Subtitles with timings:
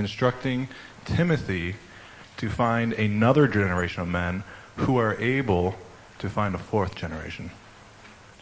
[0.00, 0.68] instructing
[1.04, 1.76] Timothy
[2.38, 4.42] to find another generation of men
[4.76, 5.76] who are able
[6.18, 7.50] to find a fourth generation.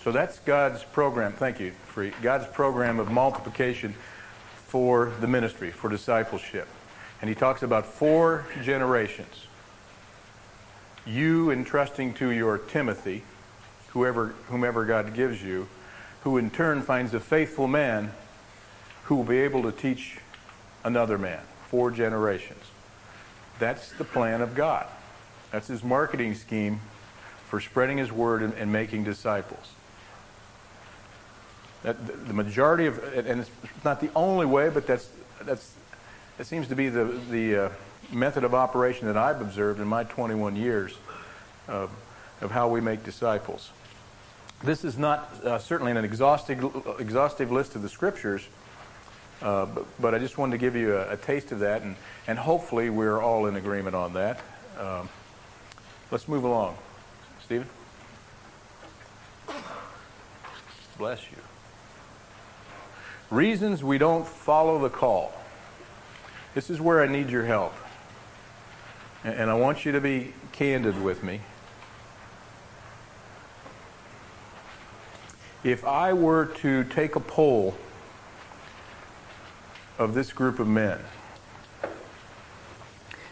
[0.03, 1.33] So that's God's program.
[1.33, 2.13] Thank you, Free.
[2.23, 3.95] God's program of multiplication
[4.67, 6.69] for the ministry, for discipleship.
[7.21, 9.47] And he talks about four generations.
[11.05, 13.25] You entrusting to your Timothy,
[13.89, 15.67] whoever, whomever God gives you,
[16.23, 18.13] who in turn finds a faithful man
[19.05, 20.19] who will be able to teach
[20.85, 21.41] another man.
[21.69, 22.63] Four generations.
[23.59, 24.87] That's the plan of God.
[25.51, 26.81] That's his marketing scheme
[27.49, 29.73] for spreading his word and, and making disciples.
[31.83, 33.51] That, the majority of, and it's
[33.85, 35.09] not the only way, but that's,
[35.43, 35.75] that's,
[36.37, 37.69] that seems to be the, the uh,
[38.13, 40.97] method of operation that I've observed in my 21 years
[41.67, 41.91] of,
[42.41, 43.71] of how we make disciples.
[44.63, 46.65] This is not uh, certainly an exhaustive,
[46.99, 48.47] exhaustive list of the scriptures,
[49.43, 51.95] uh, but, but, I just wanted to give you a, a, taste of that, and,
[52.27, 54.41] and hopefully we're all in agreement on that.
[54.79, 55.09] Um,
[56.11, 56.77] let's move along.
[57.45, 57.69] Stephen?
[60.99, 61.37] Bless you.
[63.31, 65.33] Reasons we don't follow the call.
[66.55, 67.75] This is where I need your help.
[69.23, 71.41] And I want you to be candid with me.
[75.63, 77.77] If I were to take a poll
[79.99, 80.99] of this group of men,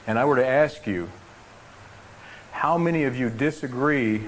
[0.07, 1.11] and I were to ask you,
[2.53, 4.23] how many of you disagree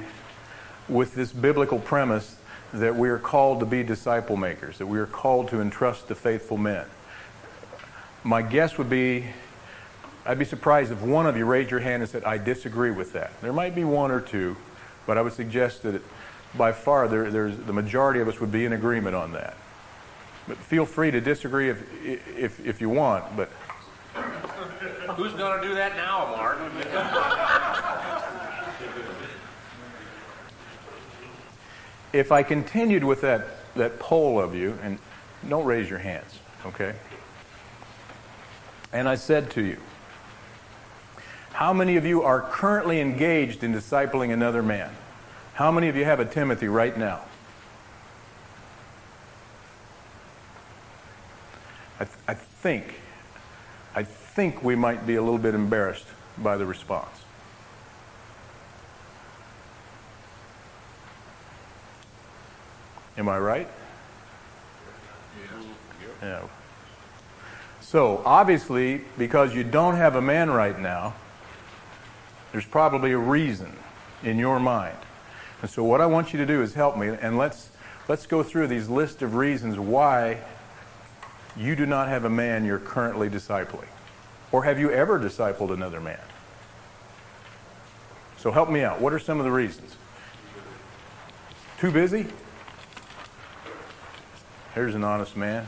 [0.88, 2.36] with this biblical premise
[2.72, 6.14] that we are called to be disciple makers, that we are called to entrust to
[6.14, 6.86] faithful men?
[8.22, 9.26] My guess would be
[10.28, 13.14] I'd be surprised if one of you raised your hand and said, I disagree with
[13.14, 13.30] that.
[13.40, 14.58] There might be one or two,
[15.06, 16.02] but I would suggest that
[16.54, 19.56] by far there, the majority of us would be in agreement on that.
[20.48, 23.50] But feel free to disagree if, if, if you want, but.
[25.14, 26.58] Who's going to do that now, Mark?
[32.12, 34.98] if I continued with that, that poll of you, and
[35.48, 36.94] don't raise your hands, okay?
[38.92, 39.76] And I said to you,
[41.52, 44.90] how many of you are currently engaged in discipling another man?
[45.54, 47.20] How many of you have a Timothy right now?
[52.00, 52.94] I, th- I think,
[53.94, 57.08] I think we might be a little bit embarrassed by the response.
[63.16, 63.68] Am I right?
[66.22, 66.42] Yeah.
[67.80, 71.14] So, obviously, because you don't have a man right now,
[72.52, 73.72] there's probably a reason
[74.22, 74.96] in your mind.
[75.62, 77.70] And so, what I want you to do is help me, and let's,
[78.06, 80.38] let's go through these list of reasons why
[81.58, 83.88] you do not have a man you're currently discipling.
[84.52, 86.20] Or have you ever discipled another man?
[88.38, 89.00] So, help me out.
[89.00, 89.96] What are some of the reasons?
[91.80, 92.26] Too busy?
[94.74, 95.66] Here's an honest man.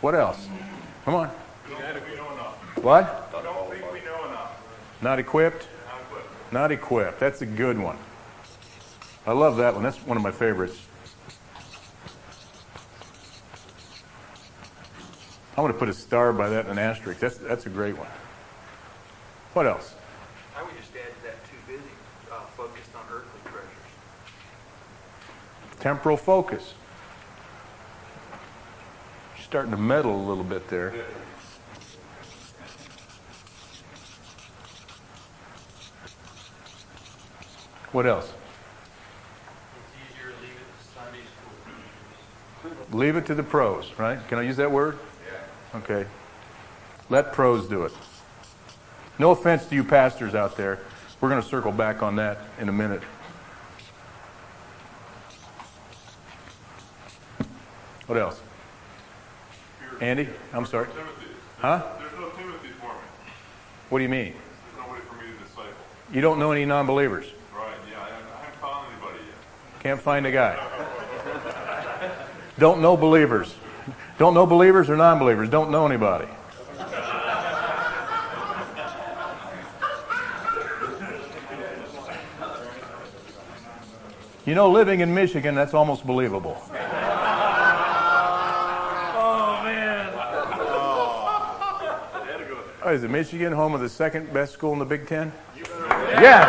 [0.00, 0.48] What else?
[1.04, 1.28] Come on.
[2.82, 3.30] What?
[3.32, 4.60] Don't think we know enough.
[5.02, 5.68] Not equipped?
[5.86, 6.52] Not equipped.
[6.52, 7.20] Not equipped.
[7.20, 7.98] That's a good one.
[9.28, 9.82] I love that one.
[9.82, 10.80] That's one of my favorites.
[15.50, 17.20] I'm going to put a star by that and an asterisk.
[17.20, 18.08] That's, that's a great one.
[19.52, 19.94] What else?
[20.56, 21.82] I would just add to that too busy,
[22.32, 23.68] uh, focused on earthly treasures.
[25.78, 26.72] Temporal focus.
[29.36, 30.94] You're starting to meddle a little bit there.
[37.92, 38.32] What else?
[39.76, 41.24] It's easier to leave it to Sunday
[42.62, 42.77] school.
[42.92, 44.18] Leave it to the pros, right?
[44.28, 44.98] Can I use that word?
[45.26, 45.78] Yeah.
[45.80, 46.06] Okay.
[47.10, 47.92] Let pros do it.
[49.18, 50.78] No offense to you pastors out there.
[51.20, 53.02] We're going to circle back on that in a minute.
[58.06, 58.40] What else?
[60.00, 60.28] Andy?
[60.54, 60.86] I'm sorry.
[60.86, 61.26] Timothy.
[61.58, 61.82] Huh?
[61.98, 63.00] There's no Timothy for me.
[63.90, 64.32] What do you mean?
[64.32, 65.72] There's nobody for me to disciple.
[66.12, 67.26] You don't know any non believers.
[67.54, 69.82] Right, yeah, I haven't found anybody yet.
[69.82, 70.67] Can't find a guy.
[72.58, 73.54] Don't know believers.
[74.18, 75.48] Don't know believers or non believers.
[75.48, 76.26] Don't know anybody.
[84.44, 86.56] You know, living in Michigan, that's almost believable.
[86.58, 86.70] Oh,
[89.62, 90.10] man.
[92.82, 95.30] Oh, is it Michigan, home of the second best school in the Big Ten?
[95.54, 96.48] Yeah.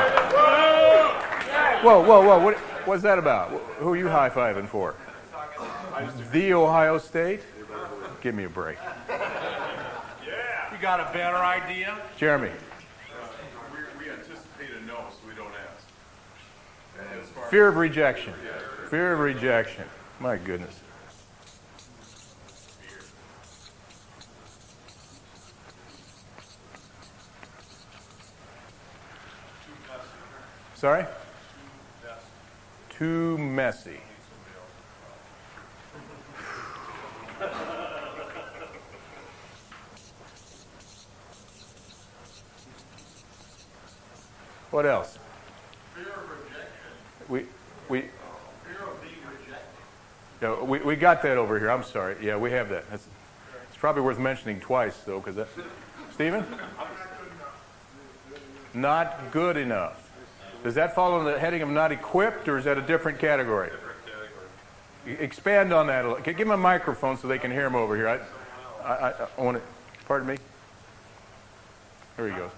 [1.81, 2.39] Whoa, whoa, whoa.
[2.39, 2.55] What,
[2.87, 3.49] what's that about?
[3.79, 4.95] Who are you high fiving for?
[6.31, 7.41] The Ohio State?
[8.21, 8.77] Give me a break.
[9.09, 10.71] Yeah.
[10.73, 11.97] You got a better idea?
[12.17, 12.51] Jeremy,
[13.71, 17.49] We, we anticipate a no, so we don't ask.
[17.49, 18.33] Fear of rejection.
[18.89, 19.85] Fear of rejection.
[20.19, 20.79] My goodness.
[30.75, 31.05] Sorry?
[32.89, 33.99] Too messy.
[44.71, 45.17] What else?
[45.95, 46.67] Fear of rejection,
[47.27, 47.39] We,
[47.89, 48.11] we, fear
[48.83, 49.65] of being rejected.
[50.41, 51.71] yeah, we, we got that over here.
[51.71, 52.17] I'm sorry.
[52.21, 52.89] Yeah, we have that.
[52.89, 53.07] That's,
[53.67, 55.47] it's probably worth mentioning twice, though, because that.
[56.13, 56.45] Stephen?
[58.73, 60.11] Not good enough.
[60.63, 63.71] Does that fall under the heading of not equipped, or is that a different category?
[65.17, 66.23] Expand on that a little.
[66.23, 68.07] Give him a microphone so they can hear him over here.
[68.07, 68.19] I,
[68.83, 69.63] I, I, I want to.
[70.05, 70.37] Pardon me.
[72.15, 72.51] There he goes.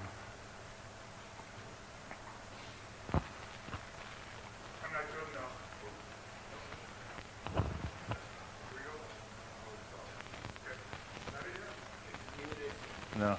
[13.18, 13.38] No.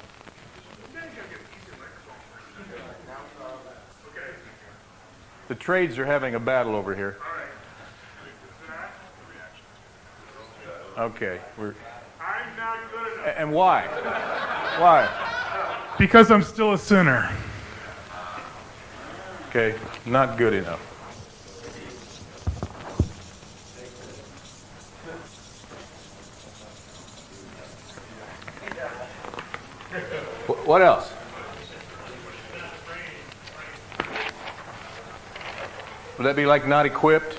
[5.49, 7.19] The trades are having a battle over here.
[10.99, 11.41] Okay.
[11.57, 11.75] We're,
[12.21, 13.35] I'm not good enough.
[13.39, 13.87] and why?
[14.79, 15.09] Why?
[15.99, 17.31] Because I'm still a sinner.
[19.49, 19.75] Okay.
[20.05, 20.81] Not good enough.
[30.67, 31.13] What else?
[36.19, 37.39] Would that be like not equipped?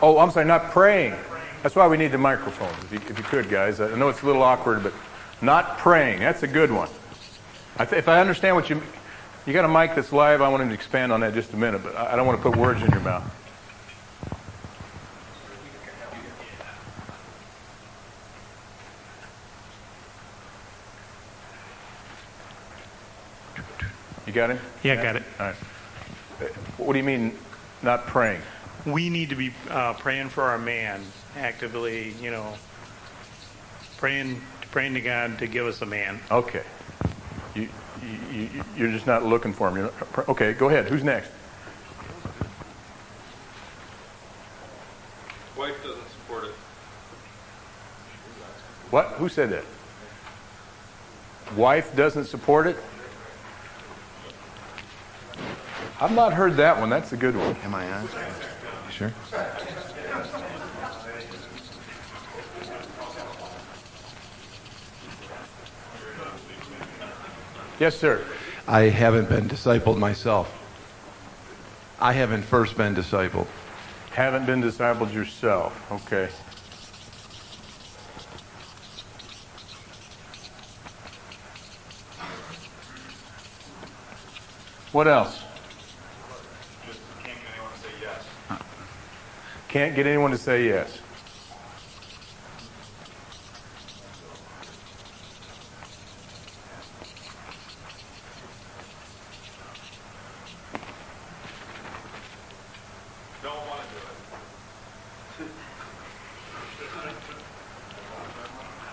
[0.00, 1.14] Oh, I'm sorry, not praying.
[1.62, 3.80] That's why we need the microphones, if you, if you could, guys.
[3.80, 4.92] I know it's a little awkward, but
[5.40, 6.18] not praying.
[6.18, 6.88] That's a good one.
[7.78, 8.82] I th- if I understand what you,
[9.46, 10.42] you got a mic that's live.
[10.42, 12.42] I want him to expand on that just a minute, but I, I don't want
[12.42, 13.24] to put words in your mouth.
[24.26, 24.58] You got him?
[24.82, 25.22] Yeah, got it.
[25.38, 25.56] All right.
[26.78, 27.36] What do you mean,
[27.82, 28.40] not praying?
[28.84, 31.02] We need to be uh, praying for our man
[31.36, 32.54] actively, you know,
[33.96, 34.40] praying,
[34.70, 36.20] praying to God to give us a man.
[36.30, 36.62] Okay.
[37.54, 37.68] You,
[38.02, 39.76] you, you, you're just not looking for him.
[39.76, 40.86] You're not, okay, go ahead.
[40.86, 41.30] Who's next?
[45.56, 46.54] Wife doesn't support it.
[48.90, 49.06] What?
[49.12, 49.64] Who said that?
[51.56, 52.76] Wife doesn't support it?
[56.00, 56.90] I've not heard that one.
[56.90, 57.54] That's a good one.
[57.62, 58.08] Am I on?
[58.90, 59.12] Sure.
[67.82, 68.24] Yes, sir.
[68.68, 70.56] I haven't been discipled myself.
[71.98, 73.48] I haven't first been discipled.
[74.12, 75.90] Haven't been discipled yourself.
[75.90, 76.28] Okay.
[84.92, 85.42] What else?
[86.86, 88.60] Just can't get anyone to say yes.
[89.66, 91.00] Can't get anyone to say yes.
[103.42, 104.12] Don't want to do it.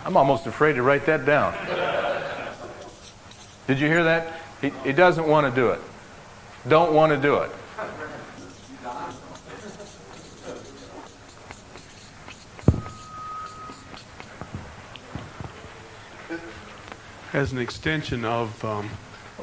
[0.10, 1.54] I'm almost afraid to write that down.
[3.68, 4.34] Did you hear that?
[4.60, 5.80] He, he doesn't want to do it.
[6.68, 7.52] Don't want to do it.
[17.32, 18.90] as an extension of um,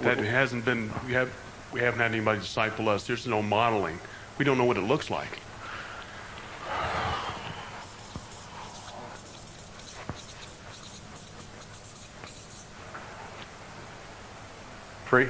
[0.01, 1.31] that hasn't been we have
[1.73, 3.07] we haven't had anybody disciple us.
[3.07, 4.01] There's no modeling.
[4.37, 5.39] We don't know what it looks like.
[15.17, 15.25] Free?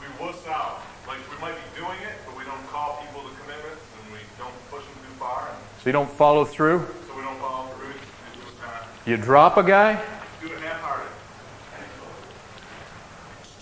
[0.00, 0.82] We wuss out.
[1.08, 4.20] Like, we might be doing it, but we don't call people to commitments, and we
[4.38, 5.48] don't push them too far,
[5.82, 6.86] So you don't follow through?
[7.08, 7.88] so we don't follow through.
[7.88, 10.00] We do it kind of, You drop a guy?
[10.40, 11.08] do it half-hearted.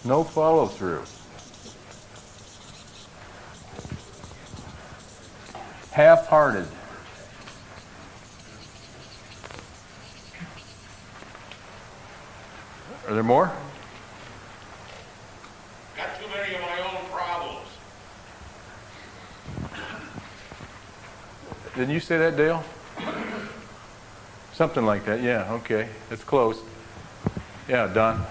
[0.04, 1.02] No follow through.
[5.92, 6.66] Half hearted.
[13.08, 13.50] Are there more?
[15.96, 17.66] Got too many of my own problems.
[21.80, 22.62] Didn't you say that, Dale?
[24.52, 25.88] Something like that, yeah, okay.
[26.10, 26.60] It's close.
[27.66, 28.26] Yeah, Don?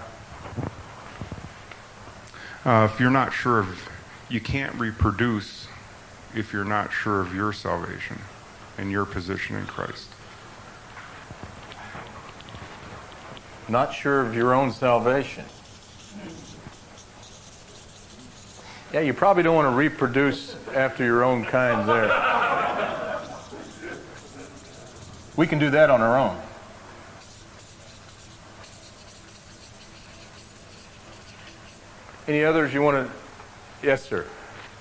[2.64, 3.88] Uh, if you're not sure of,
[4.28, 5.66] you can't reproduce
[6.32, 8.20] if you're not sure of your salvation
[8.78, 10.06] and your position in Christ.
[13.68, 15.44] Not sure of your own salvation.
[18.92, 22.29] Yeah, you probably don't want to reproduce after your own kind there.
[25.40, 26.38] We can do that on our own.
[32.28, 33.12] Any others you want to?
[33.82, 34.26] Yes, sir.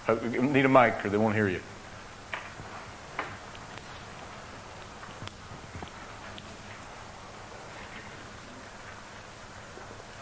[0.05, 1.61] Uh, need a mic or they won't hear you.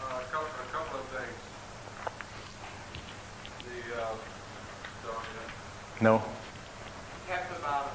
[0.00, 0.06] couple of things.
[0.06, 1.38] The, uh, a couple, a couple of things.
[3.64, 4.14] The, uh,
[5.02, 6.00] so, yeah.
[6.00, 6.22] No?
[7.26, 7.90] Half the bottom.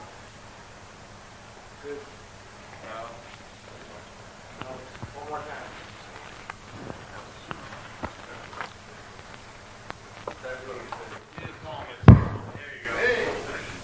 [1.84, 1.98] Good.
[2.84, 3.00] No.
[4.62, 4.68] No.
[5.16, 5.70] One more time.
[10.44, 10.84] That's what he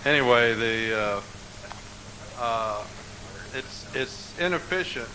[0.03, 0.19] said.
[0.39, 1.21] Anyway, the, uh,
[2.39, 2.83] uh,
[3.53, 5.09] it's, it's inefficient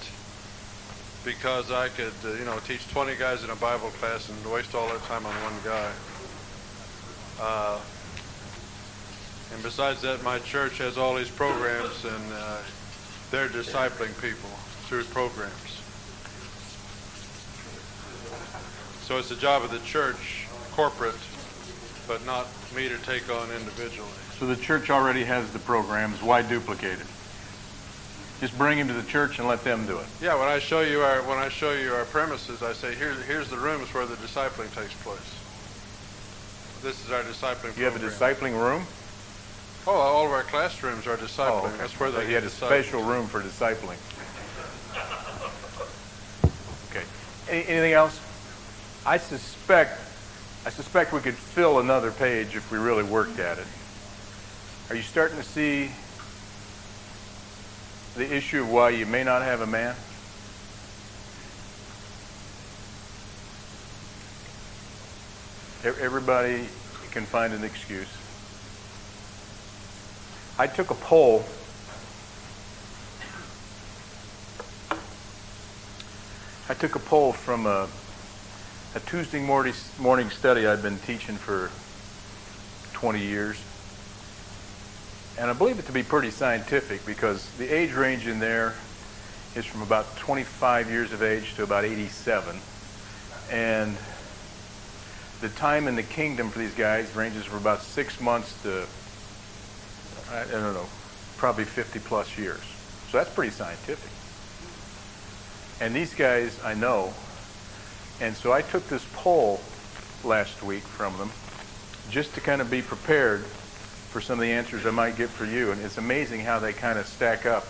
[1.24, 4.74] because I could, uh, you know, teach 20 guys in a Bible class and waste
[4.74, 5.90] all that time on one guy.
[7.40, 7.80] Uh,
[9.54, 12.58] and besides that, my church has all these programs, and uh,
[13.30, 14.50] they're discipling people
[14.88, 15.80] through programs.
[19.04, 21.14] So it's the job of the church, corporate,
[22.06, 24.23] but not me to take on individually.
[24.38, 26.22] So the church already has the programs.
[26.22, 27.06] Why duplicate it?
[28.40, 30.06] Just bring him to the church and let them do it.
[30.20, 33.22] Yeah, when I show you our when I show you our premises, I say here's
[33.24, 35.18] here's the rooms where the discipling takes place.
[36.82, 37.76] This is our discipling.
[37.78, 38.84] You have a discipling room?
[39.86, 41.62] Oh, all of our classrooms are discipling.
[41.62, 41.76] Oh, okay.
[41.78, 43.96] That's where So they you had a special room for discipling.
[46.90, 47.04] Okay.
[47.48, 48.20] Any, anything else?
[49.04, 49.98] I suspect,
[50.64, 53.66] I suspect we could fill another page if we really worked at it.
[54.90, 55.90] Are you starting to see
[58.16, 59.94] the issue of why you may not have a man?
[65.84, 66.68] Everybody
[67.12, 68.08] can find an excuse.
[70.58, 71.46] I took a poll.
[76.68, 77.88] I took a poll from a,
[78.94, 81.70] a Tuesday morning, morning study I'd been teaching for
[82.92, 83.56] 20 years.
[85.38, 88.74] And I believe it to be pretty scientific because the age range in there
[89.56, 92.56] is from about 25 years of age to about 87.
[93.50, 93.96] And
[95.40, 98.86] the time in the kingdom for these guys ranges from about six months to
[100.30, 100.86] I, don't know,
[101.36, 102.62] probably 50 plus years.
[103.10, 104.10] So that's pretty scientific.
[105.84, 107.12] And these guys I know.
[108.20, 109.60] And so I took this poll
[110.22, 111.30] last week from them
[112.08, 113.44] just to kind of be prepared
[114.14, 115.72] for some of the answers I might get for you.
[115.72, 117.66] And it's amazing how they kind of stack up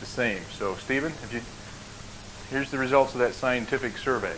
[0.00, 0.40] the same.
[0.50, 1.42] So, Stephen, if you,
[2.48, 4.34] here's the results of that scientific survey.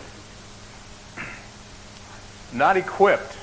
[2.53, 3.37] Not equipped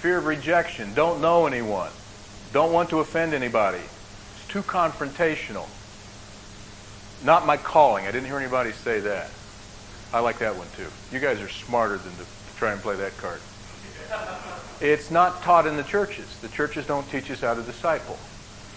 [0.00, 1.90] fear of rejection, don't know anyone,
[2.54, 3.76] don't want to offend anybody.
[3.76, 5.68] It's too confrontational.
[7.22, 8.06] Not my calling.
[8.06, 9.28] I didn't hear anybody say that.
[10.14, 10.88] I like that one too.
[11.12, 12.24] You guys are smarter than to
[12.56, 13.40] try and play that card.
[14.80, 16.38] It's not taught in the churches.
[16.40, 18.18] The churches don't teach us how to disciple.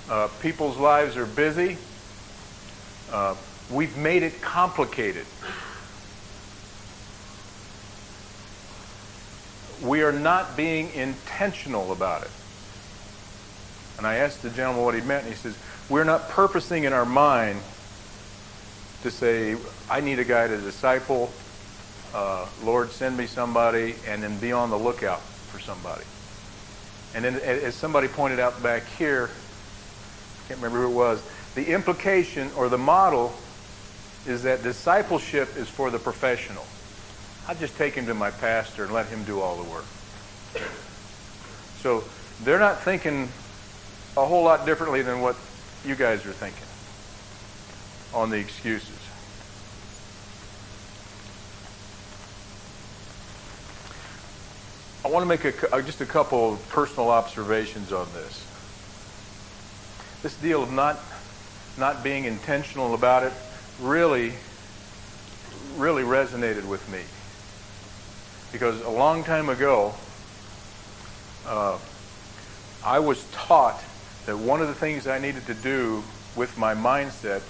[0.10, 1.77] Uh, people's lives are busy.
[3.12, 3.36] Uh,
[3.70, 5.25] we've made it complicated.
[9.82, 12.32] we are not being intentional about it.
[13.98, 15.58] And I asked the gentleman what he meant, and he says,
[15.89, 17.60] We're not purposing in our mind
[19.03, 19.58] to say,
[19.89, 21.32] I need a guy to disciple,
[22.13, 26.06] uh, Lord, send me somebody, and then be on the lookout for somebody.
[27.15, 31.24] And then, as somebody pointed out back here, I can't remember who it was,
[31.56, 33.34] the implication or the model
[34.27, 36.65] is that discipleship is for the professional.
[37.48, 39.86] I'll just take him to my pastor and let him do all the work.
[41.79, 42.03] So
[42.44, 43.29] they're not thinking
[44.15, 45.36] a whole lot differently than what
[45.86, 46.68] you guys are thinking
[48.13, 48.99] on the excuses.
[55.03, 58.46] I want to make a, uh, just a couple of personal observations on this.
[60.22, 61.00] This deal of not
[61.77, 63.32] not being intentional about it
[63.79, 64.34] really
[65.77, 67.01] really resonated with me
[68.51, 69.94] because a long time ago,
[71.48, 71.77] uh,
[72.84, 73.82] I was taught
[74.25, 76.03] that one of the things I needed to do
[76.36, 77.41] with my mindset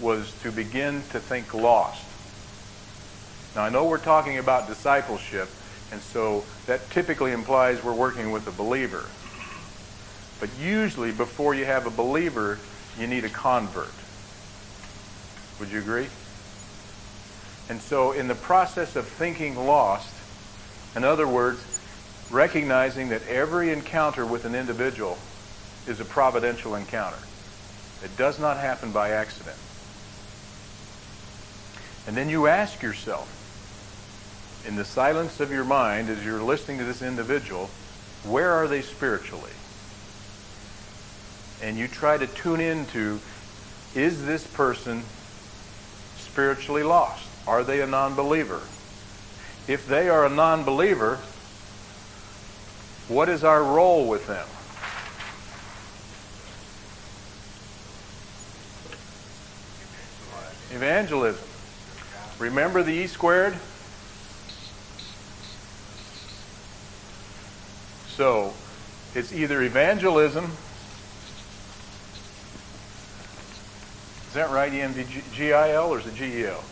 [0.00, 2.04] was to begin to think lost.
[3.54, 5.48] Now, I know we're talking about discipleship,
[5.90, 9.06] and so that typically implies we're working with a believer.
[10.40, 12.58] But usually, before you have a believer,
[12.98, 13.92] you need a convert.
[15.58, 16.08] Would you agree?
[17.68, 20.14] And so, in the process of thinking lost,
[20.94, 21.60] in other words,
[22.30, 25.18] recognizing that every encounter with an individual
[25.86, 27.18] is a providential encounter.
[28.04, 29.56] It does not happen by accident.
[32.06, 33.37] And then you ask yourself,
[34.66, 37.70] in the silence of your mind, as you're listening to this individual,
[38.24, 39.52] where are they spiritually?
[41.62, 43.20] And you try to tune into,
[43.94, 45.02] is this person
[46.16, 47.26] spiritually lost?
[47.46, 48.60] Are they a non-believer?
[49.66, 51.16] If they are a non-believer,
[53.08, 54.46] what is our role with them?
[60.76, 61.42] Evangelism.
[62.38, 63.56] Remember the E squared?
[68.18, 68.52] So,
[69.14, 70.46] it's either evangelism.
[74.26, 76.64] Is that right, E-M-V-G-I-L, or is it G-E-L?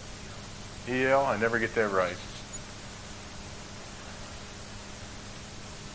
[0.88, 1.24] E-L?
[1.24, 2.16] I never get that right.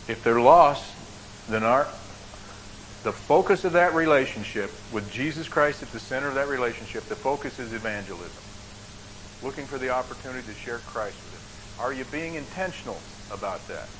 [0.08, 0.90] If they're lost,
[1.50, 1.86] then our
[3.02, 7.14] the focus of that relationship with Jesus Christ at the center of that relationship, the
[7.14, 8.42] focus is evangelism.
[9.42, 11.84] Looking for the opportunity to share Christ with them.
[11.84, 12.98] Are you being intentional
[13.30, 13.90] about that?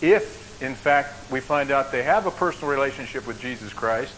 [0.00, 4.14] If, in fact, we find out they have a personal relationship with Jesus Christ,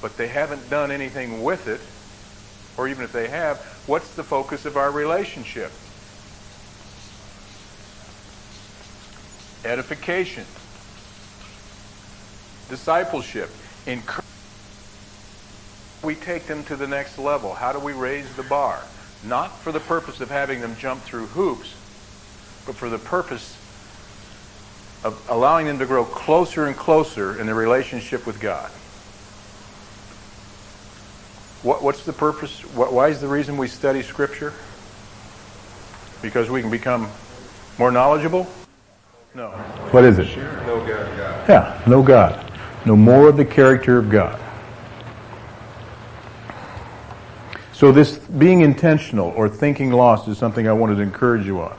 [0.00, 1.80] but they haven't done anything with it,
[2.80, 5.72] or even if they have, what's the focus of our relationship?
[9.64, 10.44] Edification
[12.68, 13.50] discipleship.
[13.86, 14.24] Encourage.
[16.02, 17.54] We take them to the next level.
[17.54, 18.82] How do we raise the bar?
[19.24, 21.74] Not for the purpose of having them jump through hoops,
[22.66, 23.56] but for the purpose
[25.04, 28.70] of allowing them to grow closer and closer in their relationship with God.
[31.62, 32.60] What, what's the purpose?
[32.74, 34.52] What, why is the reason we study Scripture?
[36.22, 37.08] Because we can become
[37.78, 38.46] more knowledgeable?
[39.34, 39.50] No.
[39.90, 40.36] What is it?
[40.66, 41.48] Know God.
[41.48, 42.52] Yeah, know God.
[42.84, 44.40] Know more of the character of God.
[47.72, 51.76] So this being intentional or thinking lost is something I wanted to encourage you on.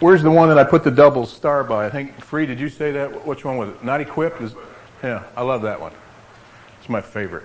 [0.00, 1.86] Where's the one that I put the double star by?
[1.86, 3.26] I think, Free, did you say that?
[3.26, 3.84] Which one was it?
[3.84, 4.40] Not equipped?
[4.40, 4.54] Is,
[5.02, 5.92] yeah, I love that one.
[6.80, 7.44] It's my favorite.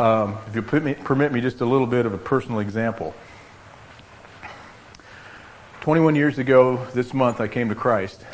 [0.00, 3.14] Um, if you me, permit me just a little bit of a personal example.
[5.80, 8.24] 21 years ago this month, I came to Christ.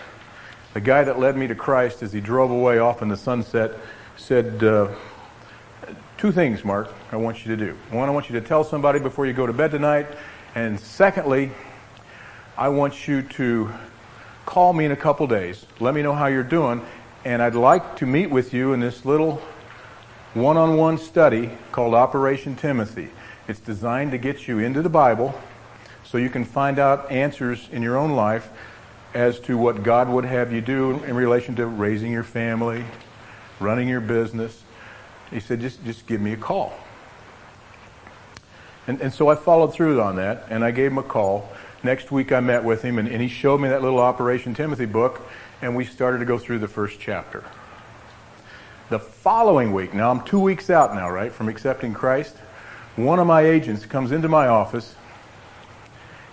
[0.73, 3.77] The guy that led me to Christ, as he drove away off in the sunset,
[4.17, 4.89] said, uh,
[6.21, 7.75] Two things, Mark, I want you to do.
[7.91, 10.07] One, I want you to tell somebody before you go to bed tonight.
[10.55, 11.51] And secondly,
[12.61, 13.73] I want you to
[14.45, 15.65] call me in a couple days.
[15.81, 16.85] Let me know how you're doing.
[17.25, 19.41] And I'd like to meet with you in this little
[20.35, 23.09] one on one study called Operation Timothy.
[23.49, 25.41] It's designed to get you into the Bible
[26.05, 28.51] so you can find out answers in your own life
[29.15, 32.85] as to what God would have you do in relation to raising your family,
[33.59, 34.65] running your business.
[35.31, 36.75] He said, just, just give me a call.
[38.87, 41.51] And, and so I followed through on that, and I gave him a call.
[41.83, 44.87] Next week I met with him, and, and he showed me that little Operation Timothy
[44.87, 45.23] book,
[45.63, 47.45] and we started to go through the first chapter.
[48.91, 52.37] The following week, now I'm two weeks out now, right, from accepting Christ,
[52.97, 54.97] one of my agents comes into my office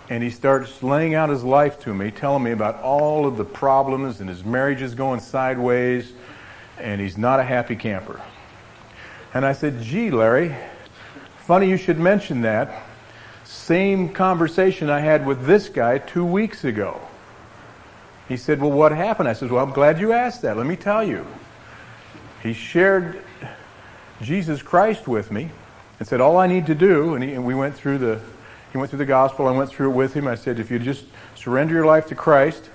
[0.10, 3.46] and he starts laying out his life to me, telling me about all of the
[3.46, 6.14] problems and his marriage is going sideways
[6.80, 8.22] and he's not a happy camper.
[9.34, 10.56] And I said, gee, Larry,
[11.38, 12.87] funny you should mention that.
[13.48, 17.00] Same conversation I had with this guy two weeks ago.
[18.28, 19.30] He said, well, what happened?
[19.30, 20.58] I said, well, I'm glad you asked that.
[20.58, 21.26] Let me tell you.
[22.44, 23.22] He shared
[24.22, 25.50] Jesus Christ with me
[26.00, 28.20] and said, all I need to do, and, he, and we went through the,
[28.74, 29.48] he went through the gospel.
[29.48, 30.28] I went through it with him.
[30.28, 31.06] I said, if you just
[31.36, 32.70] surrender your life to Christ,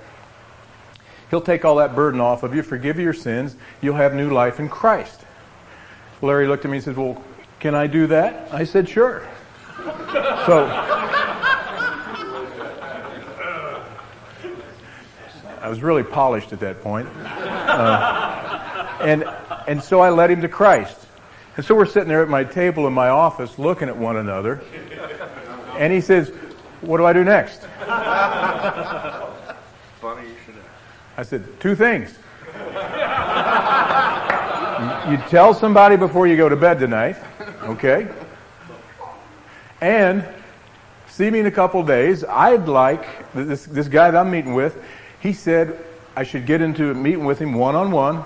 [1.33, 3.57] He'll take all that burden off of you, forgive your sins.
[3.81, 5.23] You'll have new life in Christ.
[6.21, 7.25] Larry looked at me and said, Well,
[7.59, 8.53] can I do that?
[8.53, 9.27] I said, Sure.
[10.47, 10.67] So,
[15.61, 17.09] I was really polished at that point.
[17.17, 19.25] Uh, and,
[19.69, 20.99] and so I led him to Christ.
[21.57, 24.63] And so we're sitting there at my table in my office looking at one another.
[25.77, 26.31] And he says,
[26.81, 27.61] What do I do next?
[30.01, 30.55] Funny you should
[31.17, 32.19] I said, two things.
[35.11, 37.17] you tell somebody before you go to bed tonight,
[37.63, 38.09] okay?
[39.83, 40.25] And
[41.09, 42.23] see me in a couple days.
[42.23, 44.81] I'd like this this guy that I'm meeting with.
[45.19, 45.77] He said
[46.15, 48.23] I should get into a meeting with him one on one,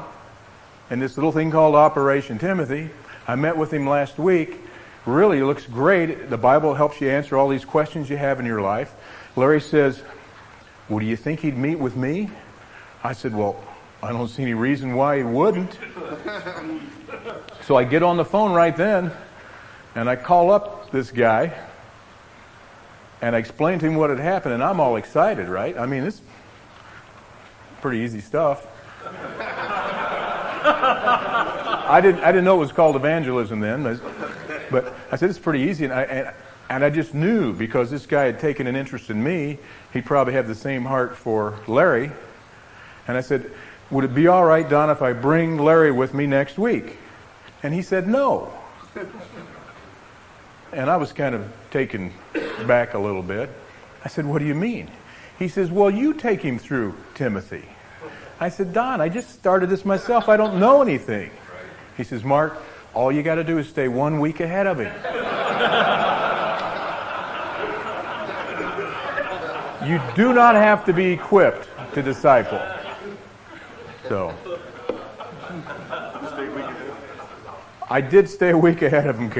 [0.90, 2.90] in this little thing called Operation Timothy.
[3.26, 4.60] I met with him last week.
[5.06, 6.28] Really looks great.
[6.28, 8.94] The Bible helps you answer all these questions you have in your life.
[9.34, 10.02] Larry says,
[10.90, 12.28] "Well, do you think he'd meet with me?"
[13.02, 13.64] I said, "Well."
[14.02, 15.78] I don't see any reason why he wouldn't.
[17.62, 19.10] so I get on the phone right then
[19.96, 21.52] and I call up this guy
[23.22, 25.76] and I explain to him what had happened, and I'm all excited, right?
[25.76, 26.20] I mean, it's
[27.80, 28.66] pretty easy stuff.
[31.88, 33.98] I didn't, I didn't know it was called evangelism then,
[34.70, 36.35] but, I said it's pretty easy, and I, and,
[36.68, 39.59] and I just knew because this guy had taken an interest in me,
[39.94, 42.11] he'd probably have the same heart for Larry.
[43.09, 43.50] And I said,
[43.90, 46.98] Would it be all right, Don, if I bring Larry with me next week?
[47.62, 48.52] And he said, No.
[50.76, 52.12] And I was kind of taken
[52.66, 53.48] back a little bit.
[54.04, 54.90] I said, What do you mean?
[55.38, 57.64] He says, Well, you take him through Timothy.
[58.38, 60.28] I said, Don, I just started this myself.
[60.28, 61.30] I don't know anything.
[61.96, 62.62] He says, Mark,
[62.92, 64.92] all you got to do is stay one week ahead of him.
[69.88, 72.60] you do not have to be equipped to disciple.
[74.10, 74.34] So.
[77.88, 79.30] I did stay a week ahead of him,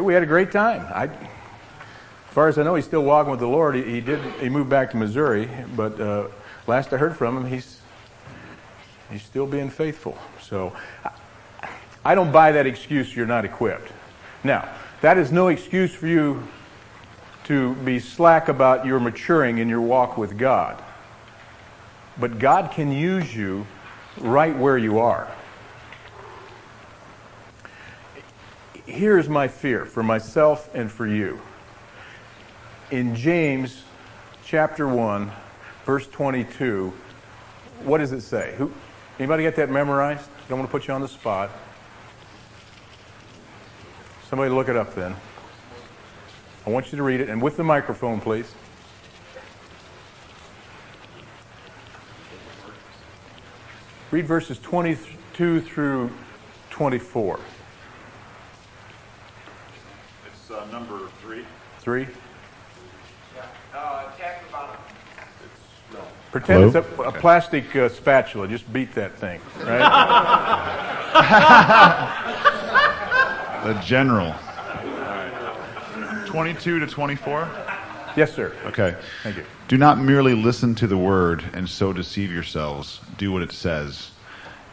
[0.00, 0.84] We had a great time.
[0.92, 3.76] I, as far as I know, he's still walking with the Lord.
[3.76, 4.20] He, he did.
[4.40, 6.26] He moved back to Missouri, but uh,
[6.66, 7.80] last I heard from him, he's
[9.08, 10.18] he's still being faithful.
[10.40, 10.72] So
[11.04, 11.68] I,
[12.04, 13.14] I don't buy that excuse.
[13.14, 13.92] You're not equipped.
[14.42, 14.68] Now,
[15.00, 16.42] that is no excuse for you
[17.44, 20.82] to be slack about your maturing in your walk with God.
[22.18, 23.66] But God can use you
[24.18, 25.30] right where you are.
[28.86, 31.40] Here's my fear for myself and for you.
[32.90, 33.82] In James
[34.44, 35.32] chapter 1,
[35.86, 36.92] verse 22,
[37.82, 38.54] what does it say?
[38.58, 38.70] Who,
[39.18, 40.28] anybody get that memorized?
[40.28, 41.50] I don't want to put you on the spot.
[44.28, 45.16] Somebody look it up then.
[46.66, 48.54] I want you to read it, and with the microphone, please.
[54.10, 56.10] Read verses 22 through
[56.70, 57.40] 24.
[60.26, 61.44] It's uh, number three.
[61.80, 62.06] Three?
[63.74, 64.76] Uh, attack the bottom.
[66.30, 68.48] Pretend it's a, a plastic uh, spatula.
[68.48, 69.90] Just beat that thing, right?
[73.64, 74.34] The general.
[76.26, 77.48] 22 to 24?
[78.14, 78.52] yes, sir.
[78.66, 78.94] Okay.
[79.22, 79.44] Thank you.
[79.68, 83.00] Do not merely listen to the word and so deceive yourselves.
[83.16, 84.10] Do what it says.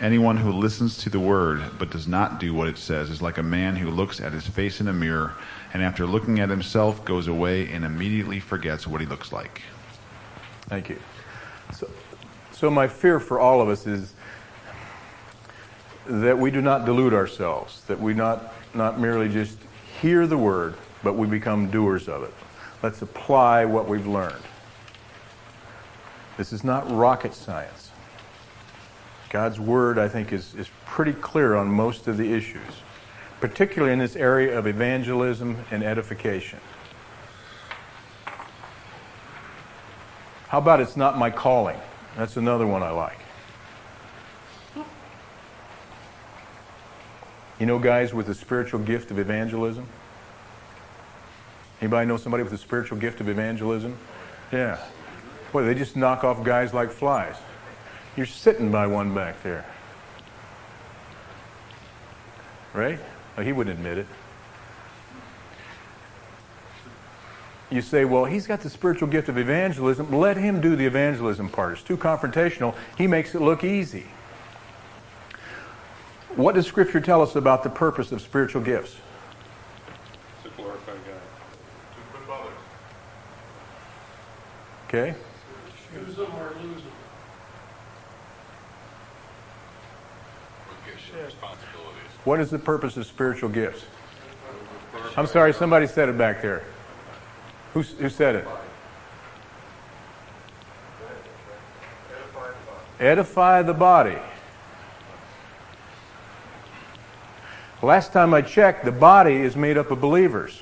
[0.01, 3.37] Anyone who listens to the word but does not do what it says is like
[3.37, 5.35] a man who looks at his face in a mirror
[5.73, 9.61] and after looking at himself goes away and immediately forgets what he looks like.
[10.63, 10.99] Thank you.
[11.73, 11.89] So,
[12.51, 14.13] so my fear for all of us is
[16.05, 19.57] that we do not delude ourselves, that we not, not merely just
[20.01, 22.33] hear the word, but we become doers of it.
[22.83, 24.43] Let's apply what we've learned.
[26.37, 27.91] This is not rocket science.
[29.29, 32.81] God's word, I think, is, is pretty clear on most of the issues,
[33.41, 36.59] particularly in this area of evangelism and edification.
[40.47, 41.79] How about it's not my calling?
[42.15, 43.17] That's another one I like.
[47.59, 49.87] You know guys with the spiritual gift of evangelism?
[51.79, 53.97] Anybody know somebody with a spiritual gift of evangelism?
[54.51, 54.79] Yeah.
[55.51, 57.35] Boy, they just knock off guys like flies.
[58.15, 59.65] You're sitting by one back there.
[62.73, 62.99] Right?
[63.39, 64.07] He wouldn't admit it.
[67.71, 70.11] You say, well, he's got the spiritual gift of evangelism.
[70.11, 71.73] Let him do the evangelism part.
[71.73, 72.75] It's too confrontational.
[72.97, 74.07] He makes it look easy.
[76.35, 78.97] What does Scripture tell us about the purpose of spiritual gifts?
[80.43, 81.21] To glorify God.
[81.93, 82.53] To equip others.
[84.87, 85.15] Okay?
[85.95, 86.91] Use them or lose them.
[92.23, 93.85] What is the purpose of spiritual gifts?
[95.17, 96.63] I'm sorry, somebody said it back there.
[97.73, 98.47] Who, who said it?
[102.99, 104.17] Edify the body.
[107.81, 110.61] Last time I checked, the body is made up of believers.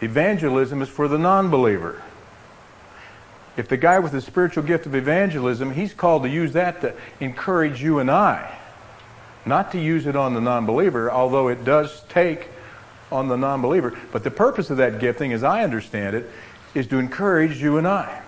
[0.00, 2.02] Evangelism is for the non believer.
[3.56, 6.94] If the guy with the spiritual gift of evangelism, he's called to use that to
[7.20, 8.58] encourage you and I,
[9.44, 12.48] not to use it on the non believer, although it does take
[13.10, 13.98] on the non believer.
[14.12, 16.30] But the purpose of that gifting, as I understand it,
[16.74, 18.22] is to encourage you and I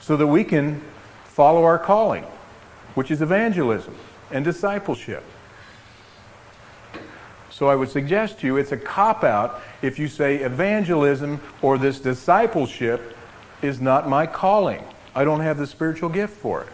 [0.00, 0.80] so that we can
[1.24, 2.24] follow our calling,
[2.94, 3.94] which is evangelism
[4.30, 5.22] and discipleship.
[7.50, 11.76] So I would suggest to you it's a cop out if you say evangelism or
[11.76, 13.16] this discipleship
[13.62, 14.82] is not my calling.
[15.14, 16.68] I don't have the spiritual gift for it.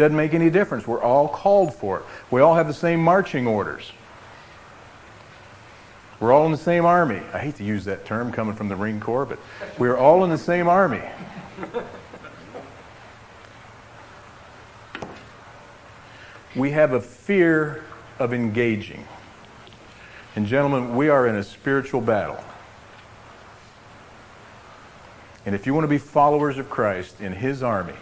[0.00, 0.86] Doesn't make any difference.
[0.86, 2.04] We're all called for it.
[2.30, 3.92] We all have the same marching orders.
[6.18, 7.20] We're all in the same army.
[7.34, 9.38] I hate to use that term coming from the Marine Corps, but
[9.78, 11.02] we're all in the same army.
[16.56, 17.84] We have a fear
[18.18, 19.06] of engaging.
[20.34, 22.42] And, gentlemen, we are in a spiritual battle.
[25.44, 27.92] And if you want to be followers of Christ in His army,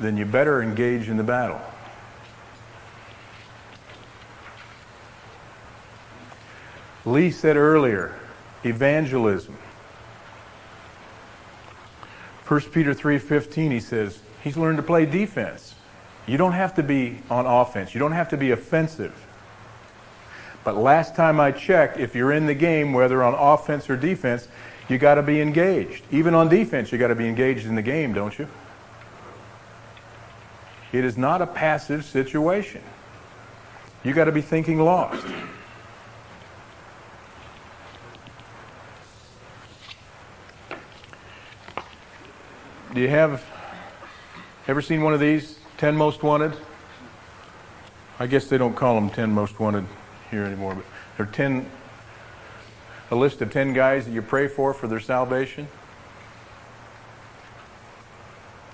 [0.00, 1.60] then you better engage in the battle.
[7.04, 8.14] Lee said earlier,
[8.64, 9.56] evangelism.
[12.46, 15.74] 1 Peter 3:15 he says, he's learned to play defense.
[16.26, 17.94] You don't have to be on offense.
[17.94, 19.14] You don't have to be offensive.
[20.64, 24.48] But last time I checked, if you're in the game, whether on offense or defense,
[24.88, 26.04] you got to be engaged.
[26.10, 28.46] Even on defense, you got to be engaged in the game, don't you?
[30.92, 32.82] It is not a passive situation.
[34.02, 35.24] You got to be thinking lost.
[42.92, 43.44] Do you have
[44.66, 46.56] ever seen one of these 10 most wanted?
[48.18, 49.86] I guess they don't call them 10 most wanted
[50.30, 50.84] here anymore, but
[51.16, 51.70] they're 10
[53.12, 55.68] a list of 10 guys that you pray for for their salvation.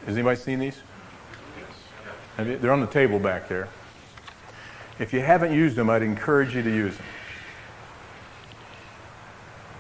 [0.05, 0.79] Has anybody seen these?
[2.37, 3.69] They're on the table back there.
[4.99, 7.07] If you haven't used them, I'd encourage you to use them.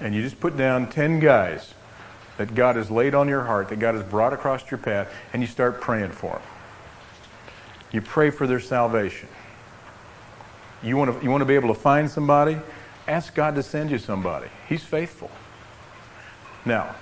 [0.00, 1.74] And you just put down 10 guys
[2.36, 5.42] that God has laid on your heart, that God has brought across your path, and
[5.42, 6.42] you start praying for them.
[7.92, 9.28] You pray for their salvation.
[10.82, 12.58] You want to, you want to be able to find somebody?
[13.08, 14.48] Ask God to send you somebody.
[14.68, 15.30] He's faithful.
[16.64, 16.94] Now,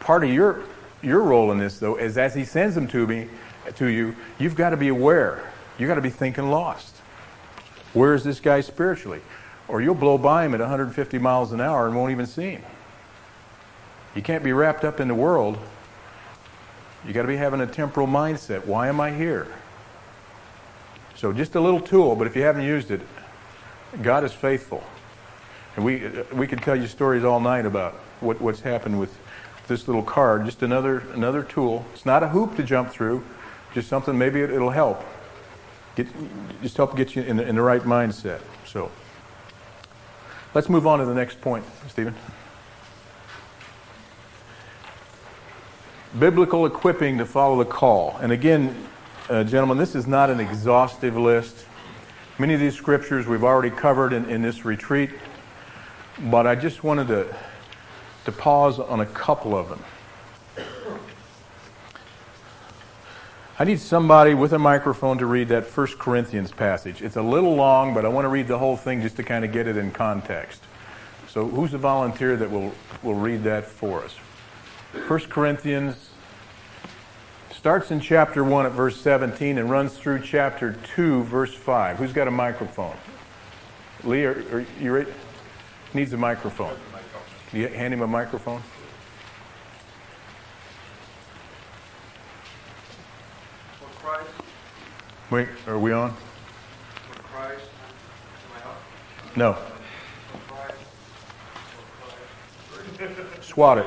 [0.00, 0.64] part of your,
[1.02, 3.28] your role in this, though, is as He sends them to me,
[3.76, 5.52] to you, you've got to be aware.
[5.78, 6.96] You've got to be thinking lost.
[7.92, 9.20] Where is this guy spiritually?
[9.68, 12.62] Or you'll blow by him at 150 miles an hour and won't even see him.
[14.14, 15.58] You can't be wrapped up in the world.
[17.04, 18.66] You've got to be having a temporal mindset.
[18.66, 19.46] Why am I here?
[21.14, 23.00] So just a little tool, but if you haven't used it,
[24.02, 24.82] God is faithful.
[25.76, 29.16] And we, we could tell you stories all night about what, what's happened with
[29.68, 30.44] this little card.
[30.44, 31.84] Just another, another tool.
[31.92, 33.24] It's not a hoop to jump through,
[33.78, 35.04] just something maybe it, will help.
[35.94, 36.08] Get,
[36.62, 38.40] just help get you in the, in the right mindset.
[38.66, 38.90] So
[40.54, 42.14] let's move on to the next point, Stephen.
[46.18, 48.16] biblical equipping to follow the call.
[48.20, 48.74] And again,
[49.28, 51.66] uh, gentlemen, this is not an exhaustive list.
[52.38, 55.10] Many of these scriptures we've already covered in, in this retreat,
[56.30, 57.36] but I just wanted to,
[58.24, 59.84] to pause on a couple of them.
[63.60, 67.02] I need somebody with a microphone to read that First Corinthians passage.
[67.02, 69.44] It's a little long, but I want to read the whole thing just to kind
[69.44, 70.62] of get it in context.
[71.26, 74.14] So, who's the volunteer that will, will read that for us?
[75.08, 76.10] 1 Corinthians
[77.50, 81.96] starts in chapter 1 at verse 17 and runs through chapter 2, verse 5.
[81.96, 82.96] Who's got a microphone?
[84.04, 85.12] Lee, are, are you ready?
[85.94, 86.76] Needs a microphone.
[87.50, 88.62] Can you hand him a microphone?
[95.30, 96.14] Wait, are we on?
[99.36, 99.56] No.
[103.42, 103.86] Swat it.